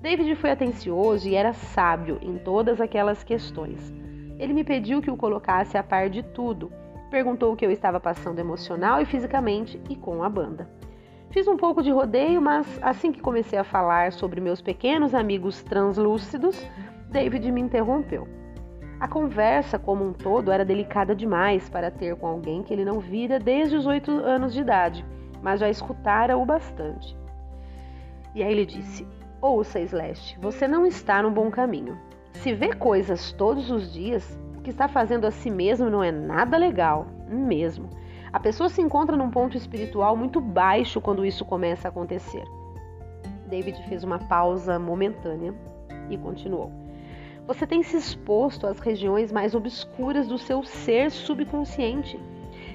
David 0.00 0.34
foi 0.36 0.50
atencioso 0.50 1.28
e 1.28 1.34
era 1.34 1.52
sábio 1.52 2.18
em 2.22 2.38
todas 2.38 2.80
aquelas 2.80 3.22
questões. 3.22 3.92
Ele 4.38 4.54
me 4.54 4.64
pediu 4.64 5.02
que 5.02 5.10
o 5.10 5.16
colocasse 5.16 5.76
a 5.76 5.82
par 5.82 6.08
de 6.08 6.22
tudo, 6.22 6.72
perguntou 7.10 7.52
o 7.52 7.56
que 7.56 7.66
eu 7.66 7.70
estava 7.70 8.00
passando 8.00 8.38
emocional 8.38 9.02
e 9.02 9.04
fisicamente 9.04 9.78
e 9.90 9.94
com 9.94 10.22
a 10.22 10.28
banda. 10.30 10.66
Fiz 11.28 11.46
um 11.46 11.58
pouco 11.58 11.82
de 11.82 11.90
rodeio, 11.90 12.40
mas 12.40 12.78
assim 12.80 13.12
que 13.12 13.20
comecei 13.20 13.58
a 13.58 13.64
falar 13.64 14.10
sobre 14.10 14.40
meus 14.40 14.62
pequenos 14.62 15.14
amigos 15.14 15.62
translúcidos, 15.62 16.66
David 17.10 17.52
me 17.52 17.60
interrompeu. 17.60 18.26
A 18.98 19.06
conversa 19.06 19.78
como 19.78 20.04
um 20.04 20.12
todo 20.12 20.50
era 20.50 20.64
delicada 20.64 21.14
demais 21.14 21.68
para 21.68 21.90
ter 21.90 22.16
com 22.16 22.26
alguém 22.26 22.62
que 22.62 22.72
ele 22.72 22.84
não 22.84 22.98
vira 22.98 23.38
desde 23.38 23.76
os 23.76 23.84
oito 23.84 24.10
anos 24.10 24.54
de 24.54 24.60
idade, 24.60 25.04
mas 25.42 25.60
já 25.60 25.68
escutara 25.68 26.36
o 26.38 26.46
bastante. 26.46 27.14
E 28.34 28.42
aí 28.42 28.50
ele 28.50 28.64
disse: 28.64 29.06
Ouça, 29.40 29.78
Slash, 29.80 30.38
você 30.40 30.66
não 30.66 30.86
está 30.86 31.22
no 31.22 31.30
bom 31.30 31.50
caminho. 31.50 31.98
Se 32.32 32.54
vê 32.54 32.72
coisas 32.72 33.32
todos 33.32 33.70
os 33.70 33.92
dias, 33.92 34.38
o 34.56 34.62
que 34.62 34.70
está 34.70 34.88
fazendo 34.88 35.26
a 35.26 35.30
si 35.30 35.50
mesmo 35.50 35.90
não 35.90 36.02
é 36.02 36.10
nada 36.10 36.56
legal, 36.56 37.06
mesmo. 37.28 37.90
A 38.32 38.40
pessoa 38.40 38.70
se 38.70 38.80
encontra 38.80 39.16
num 39.16 39.30
ponto 39.30 39.58
espiritual 39.58 40.16
muito 40.16 40.40
baixo 40.40 41.02
quando 41.02 41.24
isso 41.24 41.44
começa 41.44 41.86
a 41.86 41.90
acontecer. 41.90 42.44
David 43.46 43.80
fez 43.88 44.02
uma 44.02 44.18
pausa 44.18 44.78
momentânea 44.78 45.54
e 46.10 46.16
continuou. 46.16 46.85
Você 47.46 47.64
tem 47.64 47.82
se 47.82 47.96
exposto 47.96 48.66
às 48.66 48.80
regiões 48.80 49.30
mais 49.30 49.54
obscuras 49.54 50.26
do 50.26 50.36
seu 50.36 50.64
ser 50.64 51.12
subconsciente. 51.12 52.18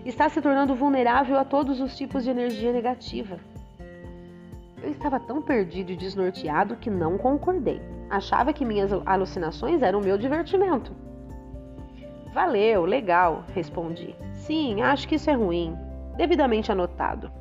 Está 0.06 0.30
se 0.30 0.42
tornando 0.42 0.74
vulnerável 0.74 1.38
a 1.38 1.44
todos 1.44 1.82
os 1.82 1.98
tipos 1.98 2.24
de 2.24 2.30
energia 2.30 2.72
negativa. 2.72 3.38
Eu 4.82 4.90
estava 4.90 5.20
tão 5.20 5.42
perdido 5.42 5.92
e 5.92 5.98
desnorteado 5.98 6.78
que 6.78 6.90
não 6.90 7.18
concordei. 7.18 7.82
Achava 8.10 8.54
que 8.54 8.66
minhas 8.66 8.92
alucinações 9.06 9.82
eram 9.82 10.00
meu 10.00 10.18
divertimento. 10.18 10.96
Valeu, 12.34 12.86
legal, 12.86 13.44
respondi. 13.54 14.16
Sim, 14.34 14.82
acho 14.82 15.06
que 15.08 15.16
isso 15.16 15.30
é 15.30 15.34
ruim. 15.34 15.76
Devidamente 16.16 16.72
anotado. 16.72 17.41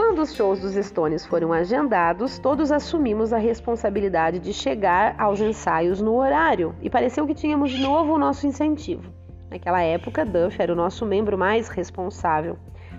Quando 0.00 0.22
os 0.22 0.34
shows 0.34 0.58
dos 0.60 0.74
Stones 0.86 1.26
foram 1.26 1.52
agendados, 1.52 2.38
todos 2.38 2.72
assumimos 2.72 3.34
a 3.34 3.36
responsabilidade 3.36 4.38
de 4.38 4.50
chegar 4.50 5.14
aos 5.18 5.42
ensaios 5.42 6.00
no 6.00 6.14
horário 6.14 6.74
e 6.80 6.88
pareceu 6.88 7.26
que 7.26 7.34
tínhamos 7.34 7.70
de 7.70 7.82
novo 7.82 8.14
o 8.14 8.18
nosso 8.18 8.46
incentivo. 8.46 9.12
Naquela 9.50 9.82
época, 9.82 10.24
Duff 10.24 10.56
era 10.58 10.72
o 10.72 10.74
nosso 10.74 11.04
membro 11.04 11.36
mais 11.36 11.68
responsável. 11.68 12.56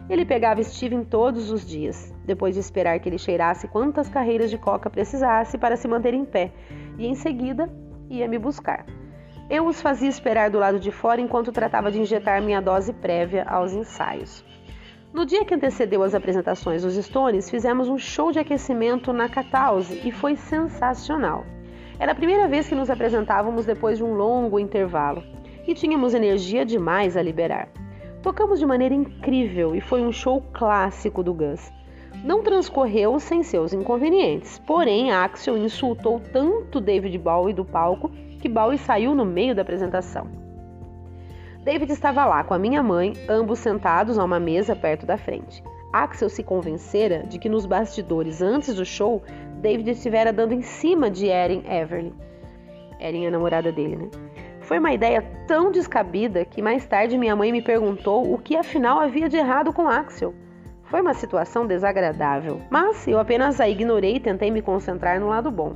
Ele 0.07 0.23
pegava 0.23 0.61
Steven 0.61 1.03
todos 1.03 1.49
os 1.49 1.67
dias, 1.67 2.13
depois 2.23 2.53
de 2.53 2.59
esperar 2.59 2.99
que 2.99 3.09
ele 3.09 3.17
cheirasse 3.17 3.67
quantas 3.67 4.07
carreiras 4.07 4.51
de 4.51 4.59
coca 4.59 4.87
precisasse 4.87 5.57
para 5.57 5.75
se 5.75 5.87
manter 5.87 6.13
em 6.13 6.23
pé, 6.23 6.53
e 6.99 7.07
em 7.07 7.15
seguida 7.15 7.67
ia 8.11 8.27
me 8.27 8.37
buscar. 8.37 8.85
Eu 9.49 9.65
os 9.65 9.81
fazia 9.81 10.07
esperar 10.07 10.51
do 10.51 10.59
lado 10.59 10.79
de 10.79 10.91
fora 10.91 11.19
enquanto 11.19 11.51
tratava 11.51 11.91
de 11.91 11.99
injetar 11.99 12.43
minha 12.43 12.61
dose 12.61 12.93
prévia 12.93 13.43
aos 13.49 13.73
ensaios. 13.73 14.45
No 15.13 15.25
dia 15.25 15.43
que 15.43 15.53
antecedeu 15.53 16.03
as 16.03 16.15
apresentações 16.15 16.83
dos 16.83 16.95
Stones, 16.95 17.49
fizemos 17.49 17.89
um 17.89 17.97
show 17.97 18.31
de 18.31 18.39
aquecimento 18.39 19.11
na 19.11 19.27
Catalse 19.27 20.01
e 20.05 20.11
foi 20.11 20.37
sensacional. 20.37 21.45
Era 21.99 22.13
a 22.13 22.15
primeira 22.15 22.47
vez 22.47 22.69
que 22.69 22.75
nos 22.75 22.89
apresentávamos 22.89 23.65
depois 23.65 23.97
de 23.97 24.05
um 24.05 24.13
longo 24.13 24.57
intervalo 24.57 25.21
e 25.67 25.73
tínhamos 25.73 26.13
energia 26.13 26.65
demais 26.65 27.17
a 27.17 27.21
liberar. 27.21 27.67
Tocamos 28.23 28.57
de 28.57 28.65
maneira 28.65 28.95
incrível 28.95 29.75
e 29.75 29.81
foi 29.81 30.01
um 30.01 30.13
show 30.13 30.41
clássico 30.53 31.21
do 31.21 31.33
Gus. 31.33 31.69
Não 32.23 32.41
transcorreu 32.41 33.19
sem 33.19 33.43
seus 33.43 33.73
inconvenientes, 33.73 34.59
porém 34.59 35.11
Axel 35.11 35.57
insultou 35.57 36.21
tanto 36.31 36.79
David 36.79 37.17
Bowie 37.17 37.53
do 37.53 37.65
palco 37.65 38.09
que 38.39 38.47
Bowie 38.47 38.77
saiu 38.77 39.13
no 39.13 39.25
meio 39.25 39.53
da 39.53 39.61
apresentação. 39.61 40.50
David 41.63 41.91
estava 41.91 42.25
lá 42.25 42.43
com 42.43 42.55
a 42.55 42.59
minha 42.59 42.81
mãe, 42.81 43.13
ambos 43.29 43.59
sentados 43.59 44.17
a 44.17 44.23
uma 44.23 44.39
mesa 44.39 44.75
perto 44.75 45.05
da 45.05 45.15
frente. 45.15 45.63
Axel 45.93 46.27
se 46.27 46.41
convencera 46.41 47.23
de 47.27 47.37
que 47.37 47.47
nos 47.47 47.67
bastidores 47.67 48.41
antes 48.41 48.75
do 48.75 48.83
show, 48.83 49.21
David 49.61 49.91
estivera 49.91 50.33
dando 50.33 50.55
em 50.55 50.63
cima 50.63 51.07
de 51.11 51.27
Erin 51.27 51.63
Everly. 51.69 52.15
Erin 52.99 53.25
é 53.25 53.27
a 53.27 53.31
namorada 53.31 53.71
dele, 53.71 53.95
né? 53.95 54.09
Foi 54.61 54.79
uma 54.79 54.91
ideia 54.91 55.21
tão 55.47 55.71
descabida 55.71 56.45
que 56.45 56.63
mais 56.63 56.83
tarde 56.87 57.15
minha 57.15 57.35
mãe 57.35 57.51
me 57.51 57.61
perguntou 57.61 58.33
o 58.33 58.39
que 58.39 58.55
afinal 58.55 58.99
havia 58.99 59.29
de 59.29 59.37
errado 59.37 59.71
com 59.71 59.87
Axel. 59.87 60.33
Foi 60.85 61.01
uma 61.01 61.13
situação 61.13 61.67
desagradável, 61.67 62.59
mas 62.71 63.07
eu 63.07 63.19
apenas 63.19 63.61
a 63.61 63.69
ignorei 63.69 64.15
e 64.15 64.19
tentei 64.19 64.49
me 64.49 64.63
concentrar 64.63 65.19
no 65.19 65.27
lado 65.27 65.51
bom. 65.51 65.75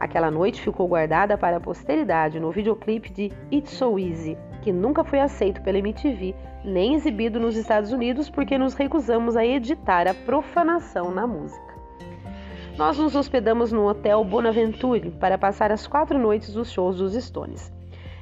Aquela 0.00 0.30
noite 0.30 0.60
ficou 0.60 0.88
guardada 0.88 1.38
para 1.38 1.58
a 1.58 1.60
posteridade 1.60 2.40
no 2.40 2.50
videoclipe 2.50 3.12
de 3.12 3.30
It's 3.52 3.72
So 3.72 3.98
Easy, 3.98 4.36
que 4.60 4.72
nunca 4.72 5.02
foi 5.02 5.20
aceito 5.20 5.62
pela 5.62 5.78
MTV 5.78 6.34
nem 6.64 6.94
exibido 6.94 7.40
nos 7.40 7.56
Estados 7.56 7.92
Unidos 7.92 8.28
porque 8.28 8.58
nos 8.58 8.74
recusamos 8.74 9.36
a 9.36 9.44
editar 9.44 10.06
a 10.06 10.14
profanação 10.14 11.10
na 11.10 11.26
música. 11.26 11.70
Nós 12.76 12.98
nos 12.98 13.14
hospedamos 13.14 13.72
no 13.72 13.86
Hotel 13.86 14.22
Bonaventure 14.24 15.10
para 15.12 15.36
passar 15.36 15.70
as 15.72 15.86
quatro 15.86 16.18
noites 16.18 16.52
dos 16.52 16.70
shows 16.70 16.98
dos 16.98 17.14
Stones. 17.14 17.72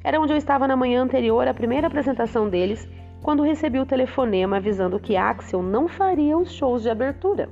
Era 0.03 0.21
onde 0.21 0.33
eu 0.33 0.37
estava 0.37 0.67
na 0.67 0.77
manhã 0.77 1.03
anterior 1.03 1.47
à 1.47 1.55
primeira 1.55 1.87
apresentação 1.87 2.49
deles, 2.49 2.89
quando 3.23 3.43
recebi 3.43 3.79
o 3.79 3.87
telefonema 3.87 4.57
avisando 4.57 5.01
que 5.01 5.17
Axel 5.17 5.63
não 5.63 5.89
faria 5.89 6.37
os 6.37 6.53
shows 6.53 6.83
de 6.83 6.91
abertura. 6.91 7.49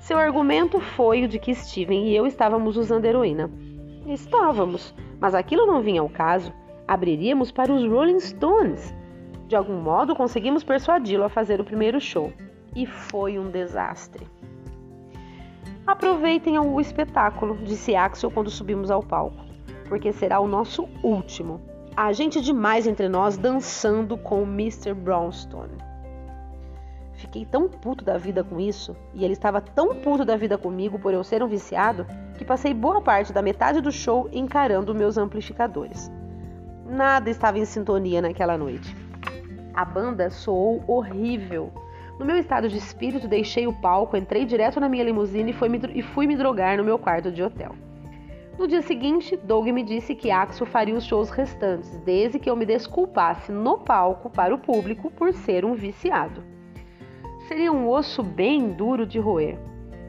Seu 0.00 0.18
argumento 0.18 0.80
foi 0.80 1.24
o 1.24 1.28
de 1.28 1.38
que 1.38 1.54
Steven 1.54 2.06
e 2.06 2.16
eu 2.16 2.26
estávamos 2.26 2.76
usando 2.76 3.04
heroína. 3.04 3.50
Estávamos, 4.06 4.94
mas 5.20 5.34
aquilo 5.34 5.66
não 5.66 5.82
vinha 5.82 6.00
ao 6.00 6.08
caso 6.08 6.52
abriríamos 6.88 7.52
para 7.52 7.70
os 7.70 7.84
Rolling 7.84 8.18
Stones. 8.18 8.94
De 9.46 9.54
algum 9.54 9.80
modo 9.80 10.16
conseguimos 10.16 10.64
persuadi-lo 10.64 11.24
a 11.24 11.28
fazer 11.28 11.60
o 11.60 11.64
primeiro 11.64 12.00
show 12.00 12.32
e 12.74 12.86
foi 12.86 13.38
um 13.38 13.50
desastre. 13.50 14.26
Aproveitem 15.86 16.58
o 16.58 16.80
espetáculo, 16.80 17.56
disse 17.58 17.94
Axel 17.94 18.30
quando 18.30 18.50
subimos 18.50 18.90
ao 18.90 19.02
palco, 19.02 19.44
porque 19.88 20.12
será 20.12 20.40
o 20.40 20.48
nosso 20.48 20.88
último. 21.02 21.60
Há 21.96 22.12
gente 22.12 22.40
demais 22.40 22.86
entre 22.86 23.08
nós 23.08 23.36
dançando 23.36 24.16
com 24.16 24.42
Mr. 24.42 24.94
Brownstone. 24.94 25.76
Fiquei 27.14 27.44
tão 27.44 27.68
puto 27.68 28.04
da 28.04 28.16
vida 28.16 28.44
com 28.44 28.60
isso, 28.60 28.94
e 29.12 29.24
ele 29.24 29.32
estava 29.32 29.60
tão 29.60 29.96
puto 29.96 30.24
da 30.24 30.36
vida 30.36 30.56
comigo 30.56 30.98
por 30.98 31.12
eu 31.12 31.24
ser 31.24 31.42
um 31.42 31.48
viciado, 31.48 32.06
que 32.36 32.44
passei 32.44 32.72
boa 32.72 33.00
parte 33.00 33.32
da 33.32 33.42
metade 33.42 33.80
do 33.80 33.90
show 33.90 34.28
encarando 34.32 34.94
meus 34.94 35.18
amplificadores. 35.18 36.12
Nada 36.88 37.28
estava 37.28 37.58
em 37.58 37.66
sintonia 37.66 38.22
naquela 38.22 38.56
noite. 38.56 38.96
A 39.74 39.84
banda 39.84 40.30
soou 40.30 40.82
horrível. 40.86 41.70
No 42.18 42.24
meu 42.24 42.38
estado 42.38 42.66
de 42.66 42.78
espírito, 42.78 43.28
deixei 43.28 43.66
o 43.66 43.74
palco, 43.74 44.16
entrei 44.16 44.46
direto 44.46 44.80
na 44.80 44.88
minha 44.88 45.04
limusine 45.04 45.54
e, 45.94 46.02
fui 46.02 46.26
me 46.26 46.34
drogar 46.34 46.78
no 46.78 46.84
meu 46.84 46.98
quarto 46.98 47.30
de 47.30 47.42
hotel. 47.42 47.74
No 48.58 48.66
dia 48.66 48.80
seguinte, 48.80 49.36
Doug 49.36 49.66
me 49.66 49.82
disse 49.82 50.14
que 50.14 50.30
Axel 50.30 50.66
faria 50.66 50.94
os 50.94 51.04
shows 51.04 51.28
restantes, 51.28 51.90
desde 52.06 52.38
que 52.38 52.48
eu 52.48 52.56
me 52.56 52.64
desculpasse 52.64 53.52
no 53.52 53.78
palco 53.78 54.30
para 54.30 54.54
o 54.54 54.58
público 54.58 55.10
por 55.10 55.34
ser 55.34 55.66
um 55.66 55.74
viciado. 55.74 56.42
Seria 57.46 57.70
um 57.70 57.86
osso 57.86 58.22
bem 58.22 58.72
duro 58.72 59.06
de 59.06 59.18
roer. 59.18 59.58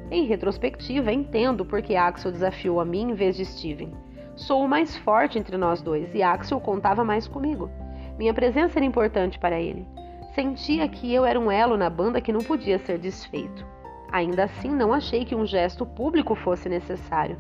Em 0.10 0.26
retrospectiva, 0.26 1.12
entendo 1.12 1.66
porque 1.66 1.96
Axel 1.96 2.32
desafiou 2.32 2.80
a 2.80 2.86
mim 2.86 3.12
em 3.12 3.14
vez 3.14 3.36
de 3.36 3.44
Steven. 3.44 3.94
Sou 4.40 4.64
o 4.64 4.70
mais 4.70 4.96
forte 4.96 5.38
entre 5.38 5.58
nós 5.58 5.82
dois 5.82 6.16
e 6.16 6.24
Axel 6.24 6.62
contava 6.62 7.04
mais 7.04 7.28
comigo. 7.28 7.70
Minha 8.18 8.34
presença 8.34 8.80
era 8.80 8.86
importante 8.86 9.38
para 9.38 9.60
ele. 9.60 9.86
Sentia 10.34 10.88
que 10.88 11.14
eu 11.14 11.26
era 11.26 11.38
um 11.38 11.52
elo 11.52 11.76
na 11.76 11.90
banda 11.90 12.22
que 12.22 12.32
não 12.32 12.40
podia 12.40 12.80
ser 12.80 12.98
desfeito. 12.98 13.66
Ainda 14.10 14.46
assim, 14.46 14.70
não 14.70 14.94
achei 14.94 15.26
que 15.26 15.36
um 15.36 15.46
gesto 15.46 15.86
público 15.86 16.36
fosse 16.36 16.70
necessário. 16.70 17.38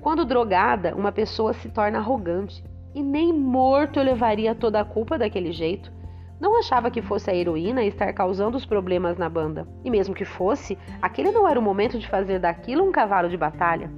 Quando 0.00 0.24
drogada, 0.24 0.92
uma 0.96 1.12
pessoa 1.12 1.52
se 1.52 1.68
torna 1.68 1.98
arrogante. 1.98 2.64
E 2.92 3.00
nem 3.00 3.32
morto 3.32 4.00
eu 4.00 4.04
levaria 4.04 4.56
toda 4.56 4.80
a 4.80 4.84
culpa 4.84 5.16
daquele 5.16 5.52
jeito. 5.52 5.92
Não 6.40 6.58
achava 6.58 6.90
que 6.90 7.00
fosse 7.00 7.30
a 7.30 7.34
heroína 7.34 7.84
estar 7.84 8.12
causando 8.12 8.56
os 8.56 8.66
problemas 8.66 9.16
na 9.16 9.28
banda. 9.28 9.68
E 9.84 9.90
mesmo 9.90 10.16
que 10.16 10.24
fosse, 10.24 10.76
aquele 11.00 11.30
não 11.30 11.48
era 11.48 11.60
o 11.60 11.62
momento 11.62 11.96
de 11.96 12.08
fazer 12.08 12.40
daquilo 12.40 12.84
um 12.84 12.90
cavalo 12.90 13.28
de 13.28 13.36
batalha. 13.36 13.88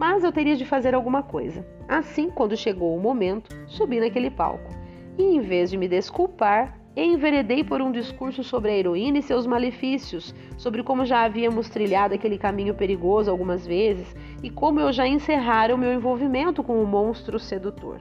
Mas 0.00 0.24
eu 0.24 0.32
teria 0.32 0.56
de 0.56 0.64
fazer 0.64 0.94
alguma 0.94 1.22
coisa. 1.22 1.62
Assim, 1.86 2.30
quando 2.30 2.56
chegou 2.56 2.96
o 2.96 3.00
momento, 3.00 3.54
subi 3.66 4.00
naquele 4.00 4.30
palco. 4.30 4.74
E 5.18 5.22
em 5.22 5.40
vez 5.42 5.68
de 5.68 5.76
me 5.76 5.86
desculpar, 5.86 6.80
enveredei 6.96 7.62
por 7.62 7.82
um 7.82 7.92
discurso 7.92 8.42
sobre 8.42 8.70
a 8.70 8.74
heroína 8.74 9.18
e 9.18 9.22
seus 9.22 9.46
malefícios, 9.46 10.34
sobre 10.56 10.82
como 10.82 11.04
já 11.04 11.22
havíamos 11.22 11.68
trilhado 11.68 12.14
aquele 12.14 12.38
caminho 12.38 12.74
perigoso 12.74 13.30
algumas 13.30 13.66
vezes 13.66 14.16
e 14.42 14.48
como 14.48 14.80
eu 14.80 14.90
já 14.90 15.06
encerrara 15.06 15.74
o 15.74 15.78
meu 15.78 15.92
envolvimento 15.92 16.62
com 16.62 16.82
o 16.82 16.86
monstro 16.86 17.38
sedutor. 17.38 18.00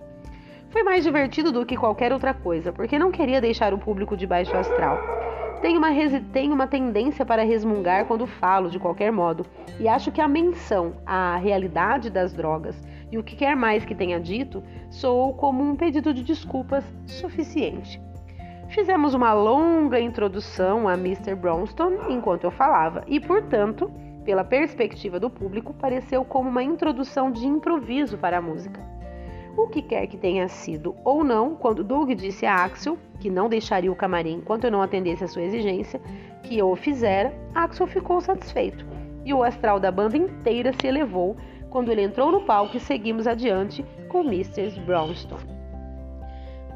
Foi 0.70 0.84
mais 0.84 1.04
divertido 1.04 1.52
do 1.52 1.66
que 1.66 1.76
qualquer 1.76 2.14
outra 2.14 2.34
coisa, 2.34 2.72
porque 2.72 2.98
não 2.98 3.12
queria 3.12 3.42
deixar 3.42 3.74
o 3.74 3.78
público 3.78 4.16
de 4.16 4.26
baixo 4.26 4.56
astral. 4.56 5.29
Tenho 5.62 5.78
uma, 5.78 5.90
tenho 6.32 6.54
uma 6.54 6.68
tendência 6.68 7.26
para 7.26 7.44
resmungar 7.44 8.06
quando 8.06 8.26
falo, 8.26 8.70
de 8.70 8.80
qualquer 8.80 9.12
modo, 9.12 9.46
e 9.78 9.88
acho 9.88 10.12
que 10.12 10.22
a 10.22 10.28
menção 10.28 10.94
à 11.06 11.36
realidade 11.36 12.10
das 12.10 12.32
drogas 12.32 12.82
e 13.12 13.18
o 13.18 13.24
que 13.24 13.36
quer 13.36 13.56
mais 13.56 13.84
que 13.84 13.94
tenha 13.94 14.20
dito 14.20 14.64
soou 14.90 15.34
como 15.34 15.62
um 15.62 15.76
pedido 15.76 16.14
de 16.14 16.24
desculpas 16.24 16.86
suficiente. 17.06 18.02
Fizemos 18.70 19.14
uma 19.14 19.34
longa 19.34 20.00
introdução 20.00 20.88
a 20.88 20.94
Mr. 20.94 21.36
Bronston 21.36 22.10
enquanto 22.10 22.46
eu 22.46 22.52
falava, 22.52 23.04
e, 23.08 23.20
portanto, 23.20 23.92
pela 24.24 24.44
perspectiva 24.44 25.20
do 25.20 25.30
público, 25.30 25.74
pareceu 25.74 26.24
como 26.24 26.50
uma 26.50 26.64
introdução 26.64 27.32
de 27.32 27.48
improviso 27.48 28.18
para 28.18 28.38
a 28.38 28.42
música. 28.42 28.80
O 29.58 29.68
que 29.68 29.82
quer 29.82 30.08
que 30.08 30.18
tenha 30.18 30.48
sido 30.48 30.96
ou 31.04 31.24
não, 31.24 31.56
quando 31.56 31.84
Doug 31.84 32.12
disse 32.12 32.46
a 32.46 32.64
Axel 32.64 32.98
que 33.20 33.30
não 33.30 33.50
deixaria 33.50 33.92
o 33.92 33.96
camarim 33.96 34.36
enquanto 34.36 34.64
eu 34.64 34.72
não 34.72 34.82
atendesse 34.82 35.24
a 35.24 35.28
sua 35.28 35.44
exigência, 35.44 36.00
que 36.44 36.58
eu 36.58 36.72
o 36.72 36.76
fizera, 36.76 37.34
Axel 37.54 37.88
ficou 37.88 38.22
satisfeito 38.22 38.86
e 39.26 39.34
o 39.34 39.44
astral 39.44 39.80
da 39.80 39.92
banda 39.92 40.18
inteira 40.18 40.74
se 40.74 40.88
elevou 40.88 41.36
quando 41.70 41.92
ele 41.92 42.02
entrou 42.02 42.32
no 42.32 42.42
palco 42.42 42.78
e 42.78 42.80
seguimos 42.80 43.28
adiante 43.28 43.86
com 44.08 44.22
Mr. 44.22 44.80
Brownston. 44.82 45.38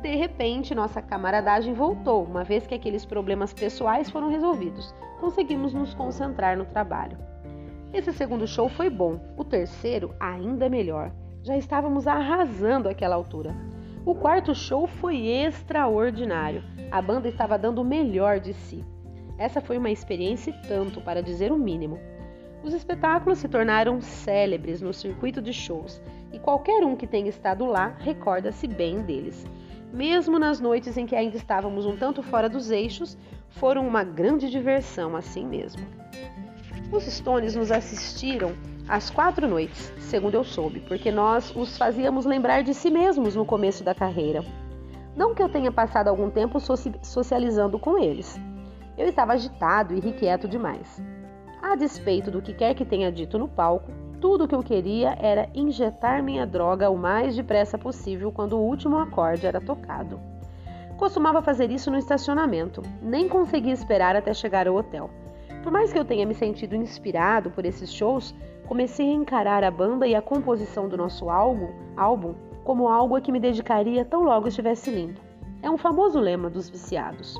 De 0.01 0.15
repente, 0.15 0.75
nossa 0.75 1.01
camaradagem 1.01 1.73
voltou, 1.73 2.25
uma 2.25 2.43
vez 2.43 2.67
que 2.67 2.75
aqueles 2.75 3.05
problemas 3.05 3.53
pessoais 3.53 4.09
foram 4.09 4.29
resolvidos. 4.29 4.93
Conseguimos 5.19 5.73
nos 5.73 5.93
concentrar 5.93 6.57
no 6.57 6.65
trabalho. 6.65 7.17
Esse 7.93 8.11
segundo 8.11 8.45
show 8.45 8.67
foi 8.67 8.89
bom, 8.89 9.19
o 9.37 9.45
terceiro 9.45 10.13
ainda 10.19 10.69
melhor. 10.69 11.11
Já 11.43 11.57
estávamos 11.57 12.07
arrasando 12.07 12.87
aquela 12.87 13.15
altura. 13.15 13.53
O 14.05 14.15
quarto 14.15 14.55
show 14.55 14.87
foi 14.87 15.27
extraordinário. 15.27 16.63
A 16.89 17.01
banda 17.01 17.27
estava 17.27 17.57
dando 17.57 17.81
o 17.81 17.85
melhor 17.85 18.39
de 18.39 18.53
si. 18.53 18.83
Essa 19.37 19.59
foi 19.59 19.77
uma 19.77 19.91
experiência 19.91 20.51
e 20.51 20.67
tanto, 20.67 21.01
para 21.01 21.21
dizer 21.21 21.51
o 21.51 21.57
mínimo. 21.57 21.99
Os 22.63 22.73
espetáculos 22.73 23.39
se 23.39 23.49
tornaram 23.49 23.99
célebres 23.99 24.81
no 24.81 24.93
circuito 24.93 25.41
de 25.41 25.51
shows 25.51 26.01
e 26.31 26.39
qualquer 26.39 26.81
um 26.85 26.95
que 26.95 27.05
tenha 27.05 27.27
estado 27.27 27.65
lá 27.65 27.93
recorda-se 27.99 28.65
bem 28.65 29.01
deles. 29.01 29.45
Mesmo 29.91 30.39
nas 30.39 30.61
noites 30.61 30.97
em 30.97 31.05
que 31.05 31.15
ainda 31.15 31.35
estávamos 31.35 31.85
um 31.85 31.97
tanto 31.97 32.23
fora 32.23 32.47
dos 32.47 32.71
eixos, 32.71 33.17
foram 33.49 33.85
uma 33.85 34.03
grande 34.05 34.49
diversão 34.49 35.13
assim 35.13 35.45
mesmo. 35.45 35.85
Os 36.89 37.03
Stones 37.03 37.53
nos 37.53 37.69
assistiram 37.69 38.53
às 38.87 39.09
quatro 39.09 39.47
noites, 39.47 39.93
segundo 39.99 40.35
eu 40.35 40.43
soube, 40.43 40.81
porque 40.81 41.11
nós 41.11 41.55
os 41.55 41.77
fazíamos 41.77 42.25
lembrar 42.25 42.63
de 42.63 42.73
si 42.73 42.89
mesmos 42.89 43.35
no 43.35 43.45
começo 43.45 43.83
da 43.83 43.95
carreira. 43.95 44.43
Não 45.15 45.33
que 45.33 45.41
eu 45.41 45.49
tenha 45.49 45.71
passado 45.71 46.07
algum 46.07 46.29
tempo 46.29 46.59
socializando 47.01 47.79
com 47.79 47.97
eles. 47.97 48.39
Eu 48.97 49.07
estava 49.07 49.33
agitado 49.33 49.93
e 49.93 49.97
irrequieto 49.97 50.47
demais. 50.47 51.01
A 51.61 51.75
despeito 51.75 52.29
do 52.29 52.41
que 52.41 52.53
quer 52.53 52.73
que 52.73 52.83
tenha 52.83 53.11
dito 53.11 53.37
no 53.39 53.47
palco, 53.47 53.91
tudo 54.19 54.45
o 54.45 54.47
que 54.47 54.55
eu 54.55 54.63
queria 54.63 55.17
era 55.19 55.49
injetar 55.53 56.23
minha 56.23 56.45
droga 56.45 56.89
o 56.89 56.97
mais 56.97 57.35
depressa 57.35 57.77
possível 57.77 58.31
quando 58.31 58.53
o 58.53 58.61
último 58.61 58.97
acorde 58.97 59.45
era 59.45 59.61
tocado. 59.61 60.19
Costumava 60.97 61.41
fazer 61.41 61.71
isso 61.71 61.91
no 61.91 61.97
estacionamento, 61.97 62.81
nem 63.01 63.27
conseguia 63.27 63.73
esperar 63.73 64.15
até 64.15 64.33
chegar 64.33 64.67
ao 64.67 64.75
hotel. 64.75 65.09
Por 65.61 65.71
mais 65.71 65.91
que 65.91 65.99
eu 65.99 66.05
tenha 66.05 66.25
me 66.25 66.33
sentido 66.33 66.75
inspirado 66.75 67.49
por 67.51 67.65
esses 67.65 67.91
shows, 67.91 68.35
comecei 68.67 69.09
a 69.09 69.13
encarar 69.13 69.63
a 69.63 69.71
banda 69.71 70.07
e 70.07 70.15
a 70.15 70.21
composição 70.21 70.87
do 70.87 70.97
nosso 70.97 71.29
álbum, 71.29 71.69
álbum 71.95 72.33
como 72.63 72.87
algo 72.87 73.15
a 73.15 73.21
que 73.21 73.31
me 73.31 73.39
dedicaria 73.39 74.05
tão 74.05 74.23
logo 74.23 74.47
estivesse 74.47 74.89
limpo. 74.89 75.19
É 75.61 75.69
um 75.69 75.77
famoso 75.77 76.19
lema 76.19 76.49
dos 76.49 76.69
viciados. 76.69 77.35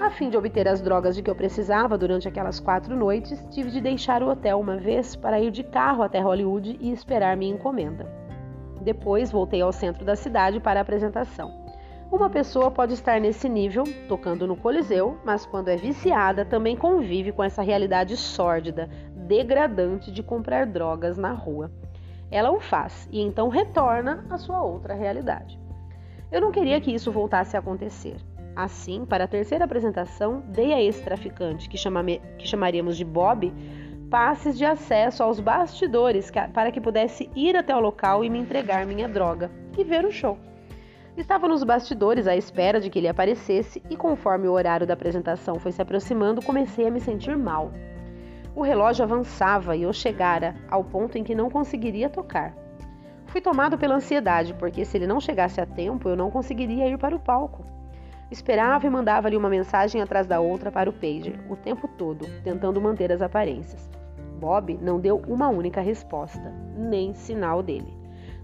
A 0.00 0.10
fim 0.10 0.30
de 0.30 0.36
obter 0.36 0.68
as 0.68 0.80
drogas 0.80 1.16
de 1.16 1.22
que 1.22 1.30
eu 1.30 1.34
precisava 1.34 1.98
durante 1.98 2.28
aquelas 2.28 2.60
quatro 2.60 2.94
noites, 2.94 3.44
tive 3.50 3.70
de 3.70 3.80
deixar 3.80 4.22
o 4.22 4.28
hotel 4.28 4.60
uma 4.60 4.76
vez 4.76 5.16
para 5.16 5.40
ir 5.40 5.50
de 5.50 5.64
carro 5.64 6.02
até 6.02 6.20
Hollywood 6.20 6.78
e 6.80 6.92
esperar 6.92 7.36
minha 7.36 7.54
encomenda. 7.54 8.06
Depois 8.80 9.32
voltei 9.32 9.60
ao 9.60 9.72
centro 9.72 10.04
da 10.04 10.14
cidade 10.14 10.60
para 10.60 10.78
a 10.78 10.82
apresentação. 10.82 11.52
Uma 12.10 12.30
pessoa 12.30 12.70
pode 12.70 12.94
estar 12.94 13.20
nesse 13.20 13.48
nível, 13.48 13.84
tocando 14.08 14.46
no 14.46 14.56
Coliseu, 14.56 15.18
mas 15.24 15.44
quando 15.44 15.68
é 15.68 15.76
viciada, 15.76 16.44
também 16.44 16.74
convive 16.74 17.32
com 17.32 17.44
essa 17.44 17.60
realidade 17.60 18.16
sórdida, 18.16 18.88
degradante 19.28 20.10
de 20.10 20.22
comprar 20.22 20.66
drogas 20.66 21.18
na 21.18 21.32
rua. 21.32 21.70
Ela 22.30 22.50
o 22.50 22.58
faz 22.58 23.08
e 23.12 23.20
então 23.20 23.48
retorna 23.48 24.24
à 24.30 24.38
sua 24.38 24.62
outra 24.62 24.94
realidade. 24.94 25.58
Eu 26.32 26.40
não 26.40 26.50
queria 26.50 26.80
que 26.80 26.92
isso 26.92 27.12
voltasse 27.12 27.56
a 27.56 27.60
acontecer. 27.60 28.16
Assim, 28.56 29.04
para 29.04 29.24
a 29.24 29.28
terceira 29.28 29.64
apresentação, 29.64 30.42
dei 30.48 30.72
a 30.72 30.82
esse 30.82 31.02
traficante, 31.02 31.68
que, 31.68 31.78
chamame, 31.78 32.20
que 32.38 32.48
chamaríamos 32.48 32.96
de 32.96 33.04
Bob, 33.04 33.52
passes 34.10 34.58
de 34.58 34.64
acesso 34.64 35.22
aos 35.22 35.38
bastidores 35.38 36.30
para 36.52 36.72
que 36.72 36.80
pudesse 36.80 37.30
ir 37.36 37.56
até 37.56 37.76
o 37.76 37.80
local 37.80 38.24
e 38.24 38.30
me 38.30 38.38
entregar 38.38 38.86
minha 38.86 39.08
droga 39.08 39.50
e 39.76 39.84
ver 39.84 40.04
o 40.04 40.10
show. 40.10 40.38
Estava 41.16 41.48
nos 41.48 41.64
bastidores 41.64 42.26
à 42.26 42.36
espera 42.36 42.80
de 42.80 42.90
que 42.90 42.98
ele 42.98 43.08
aparecesse 43.08 43.82
e, 43.90 43.96
conforme 43.96 44.48
o 44.48 44.52
horário 44.52 44.86
da 44.86 44.94
apresentação 44.94 45.58
foi 45.58 45.72
se 45.72 45.82
aproximando, 45.82 46.42
comecei 46.42 46.86
a 46.86 46.90
me 46.90 47.00
sentir 47.00 47.36
mal. 47.36 47.72
O 48.58 48.62
relógio 48.62 49.04
avançava 49.04 49.76
e 49.76 49.84
eu 49.84 49.92
chegara 49.92 50.56
ao 50.68 50.82
ponto 50.82 51.16
em 51.16 51.22
que 51.22 51.32
não 51.32 51.48
conseguiria 51.48 52.10
tocar. 52.10 52.52
Fui 53.26 53.40
tomado 53.40 53.78
pela 53.78 53.94
ansiedade, 53.94 54.52
porque 54.52 54.84
se 54.84 54.96
ele 54.96 55.06
não 55.06 55.20
chegasse 55.20 55.60
a 55.60 55.64
tempo, 55.64 56.08
eu 56.08 56.16
não 56.16 56.28
conseguiria 56.28 56.88
ir 56.88 56.98
para 56.98 57.14
o 57.14 57.20
palco. 57.20 57.64
Esperava 58.32 58.84
e 58.84 58.90
mandava-lhe 58.90 59.36
uma 59.36 59.48
mensagem 59.48 60.02
atrás 60.02 60.26
da 60.26 60.40
outra 60.40 60.72
para 60.72 60.90
o 60.90 60.92
pager, 60.92 61.38
o 61.48 61.54
tempo 61.54 61.86
todo, 61.86 62.26
tentando 62.42 62.80
manter 62.80 63.12
as 63.12 63.22
aparências. 63.22 63.88
Bob 64.40 64.76
não 64.82 64.98
deu 64.98 65.22
uma 65.28 65.48
única 65.48 65.80
resposta, 65.80 66.52
nem 66.76 67.14
sinal 67.14 67.62
dele. 67.62 67.96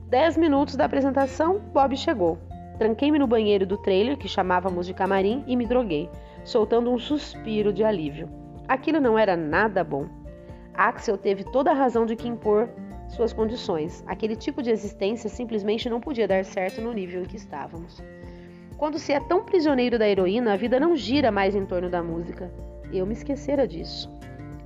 Dez 0.06 0.36
minutos 0.36 0.76
da 0.76 0.84
apresentação, 0.84 1.58
Bob 1.72 1.96
chegou. 1.96 2.38
Tranquei-me 2.78 3.18
no 3.18 3.26
banheiro 3.26 3.66
do 3.66 3.78
trailer, 3.78 4.16
que 4.16 4.28
chamávamos 4.28 4.86
de 4.86 4.94
camarim, 4.94 5.42
e 5.48 5.56
me 5.56 5.66
droguei, 5.66 6.08
soltando 6.44 6.92
um 6.92 7.00
suspiro 7.00 7.72
de 7.72 7.82
alívio. 7.82 8.43
Aquilo 8.68 9.00
não 9.00 9.18
era 9.18 9.36
nada 9.36 9.84
bom. 9.84 10.06
Axel 10.74 11.16
teve 11.16 11.44
toda 11.44 11.70
a 11.70 11.74
razão 11.74 12.06
de 12.06 12.16
que 12.16 12.28
impor 12.28 12.68
suas 13.08 13.32
condições. 13.32 14.02
Aquele 14.06 14.34
tipo 14.34 14.62
de 14.62 14.70
existência 14.70 15.28
simplesmente 15.28 15.88
não 15.88 16.00
podia 16.00 16.26
dar 16.26 16.44
certo 16.44 16.80
no 16.80 16.92
nível 16.92 17.22
em 17.22 17.26
que 17.26 17.36
estávamos. 17.36 18.02
Quando 18.76 18.98
se 18.98 19.12
é 19.12 19.20
tão 19.20 19.44
prisioneiro 19.44 19.98
da 19.98 20.08
heroína, 20.08 20.54
a 20.54 20.56
vida 20.56 20.80
não 20.80 20.96
gira 20.96 21.30
mais 21.30 21.54
em 21.54 21.64
torno 21.64 21.88
da 21.88 22.02
música. 22.02 22.52
Eu 22.92 23.06
me 23.06 23.12
esquecera 23.12 23.68
disso. 23.68 24.10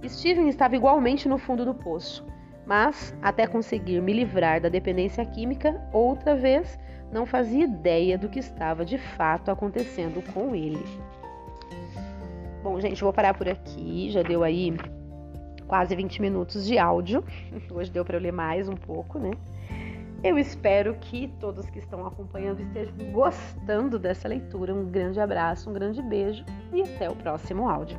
Steven 0.06 0.48
estava 0.48 0.76
igualmente 0.76 1.28
no 1.28 1.38
fundo 1.38 1.64
do 1.64 1.74
poço, 1.74 2.24
mas, 2.64 3.14
até 3.20 3.46
conseguir 3.46 4.00
me 4.00 4.12
livrar 4.12 4.60
da 4.60 4.68
dependência 4.68 5.24
química, 5.24 5.80
outra 5.92 6.36
vez 6.36 6.78
não 7.10 7.26
fazia 7.26 7.64
ideia 7.64 8.16
do 8.16 8.28
que 8.28 8.38
estava 8.38 8.84
de 8.84 8.96
fato 8.96 9.50
acontecendo 9.50 10.22
com 10.32 10.54
ele. 10.54 10.84
Bom, 12.62 12.80
gente, 12.80 13.02
vou 13.02 13.12
parar 13.12 13.34
por 13.34 13.48
aqui. 13.48 14.10
Já 14.10 14.22
deu 14.22 14.42
aí 14.42 14.76
quase 15.66 15.94
20 15.94 16.20
minutos 16.20 16.66
de 16.66 16.78
áudio. 16.78 17.24
Hoje 17.70 17.90
deu 17.90 18.04
para 18.04 18.16
eu 18.16 18.20
ler 18.20 18.32
mais 18.32 18.68
um 18.68 18.74
pouco, 18.74 19.18
né? 19.18 19.30
Eu 20.24 20.36
espero 20.36 20.96
que 20.96 21.28
todos 21.38 21.70
que 21.70 21.78
estão 21.78 22.04
acompanhando 22.04 22.60
estejam 22.60 23.12
gostando 23.12 23.98
dessa 23.98 24.26
leitura. 24.26 24.74
Um 24.74 24.86
grande 24.86 25.20
abraço, 25.20 25.70
um 25.70 25.72
grande 25.72 26.02
beijo 26.02 26.44
e 26.72 26.82
até 26.82 27.08
o 27.08 27.14
próximo 27.14 27.68
áudio. 27.68 27.98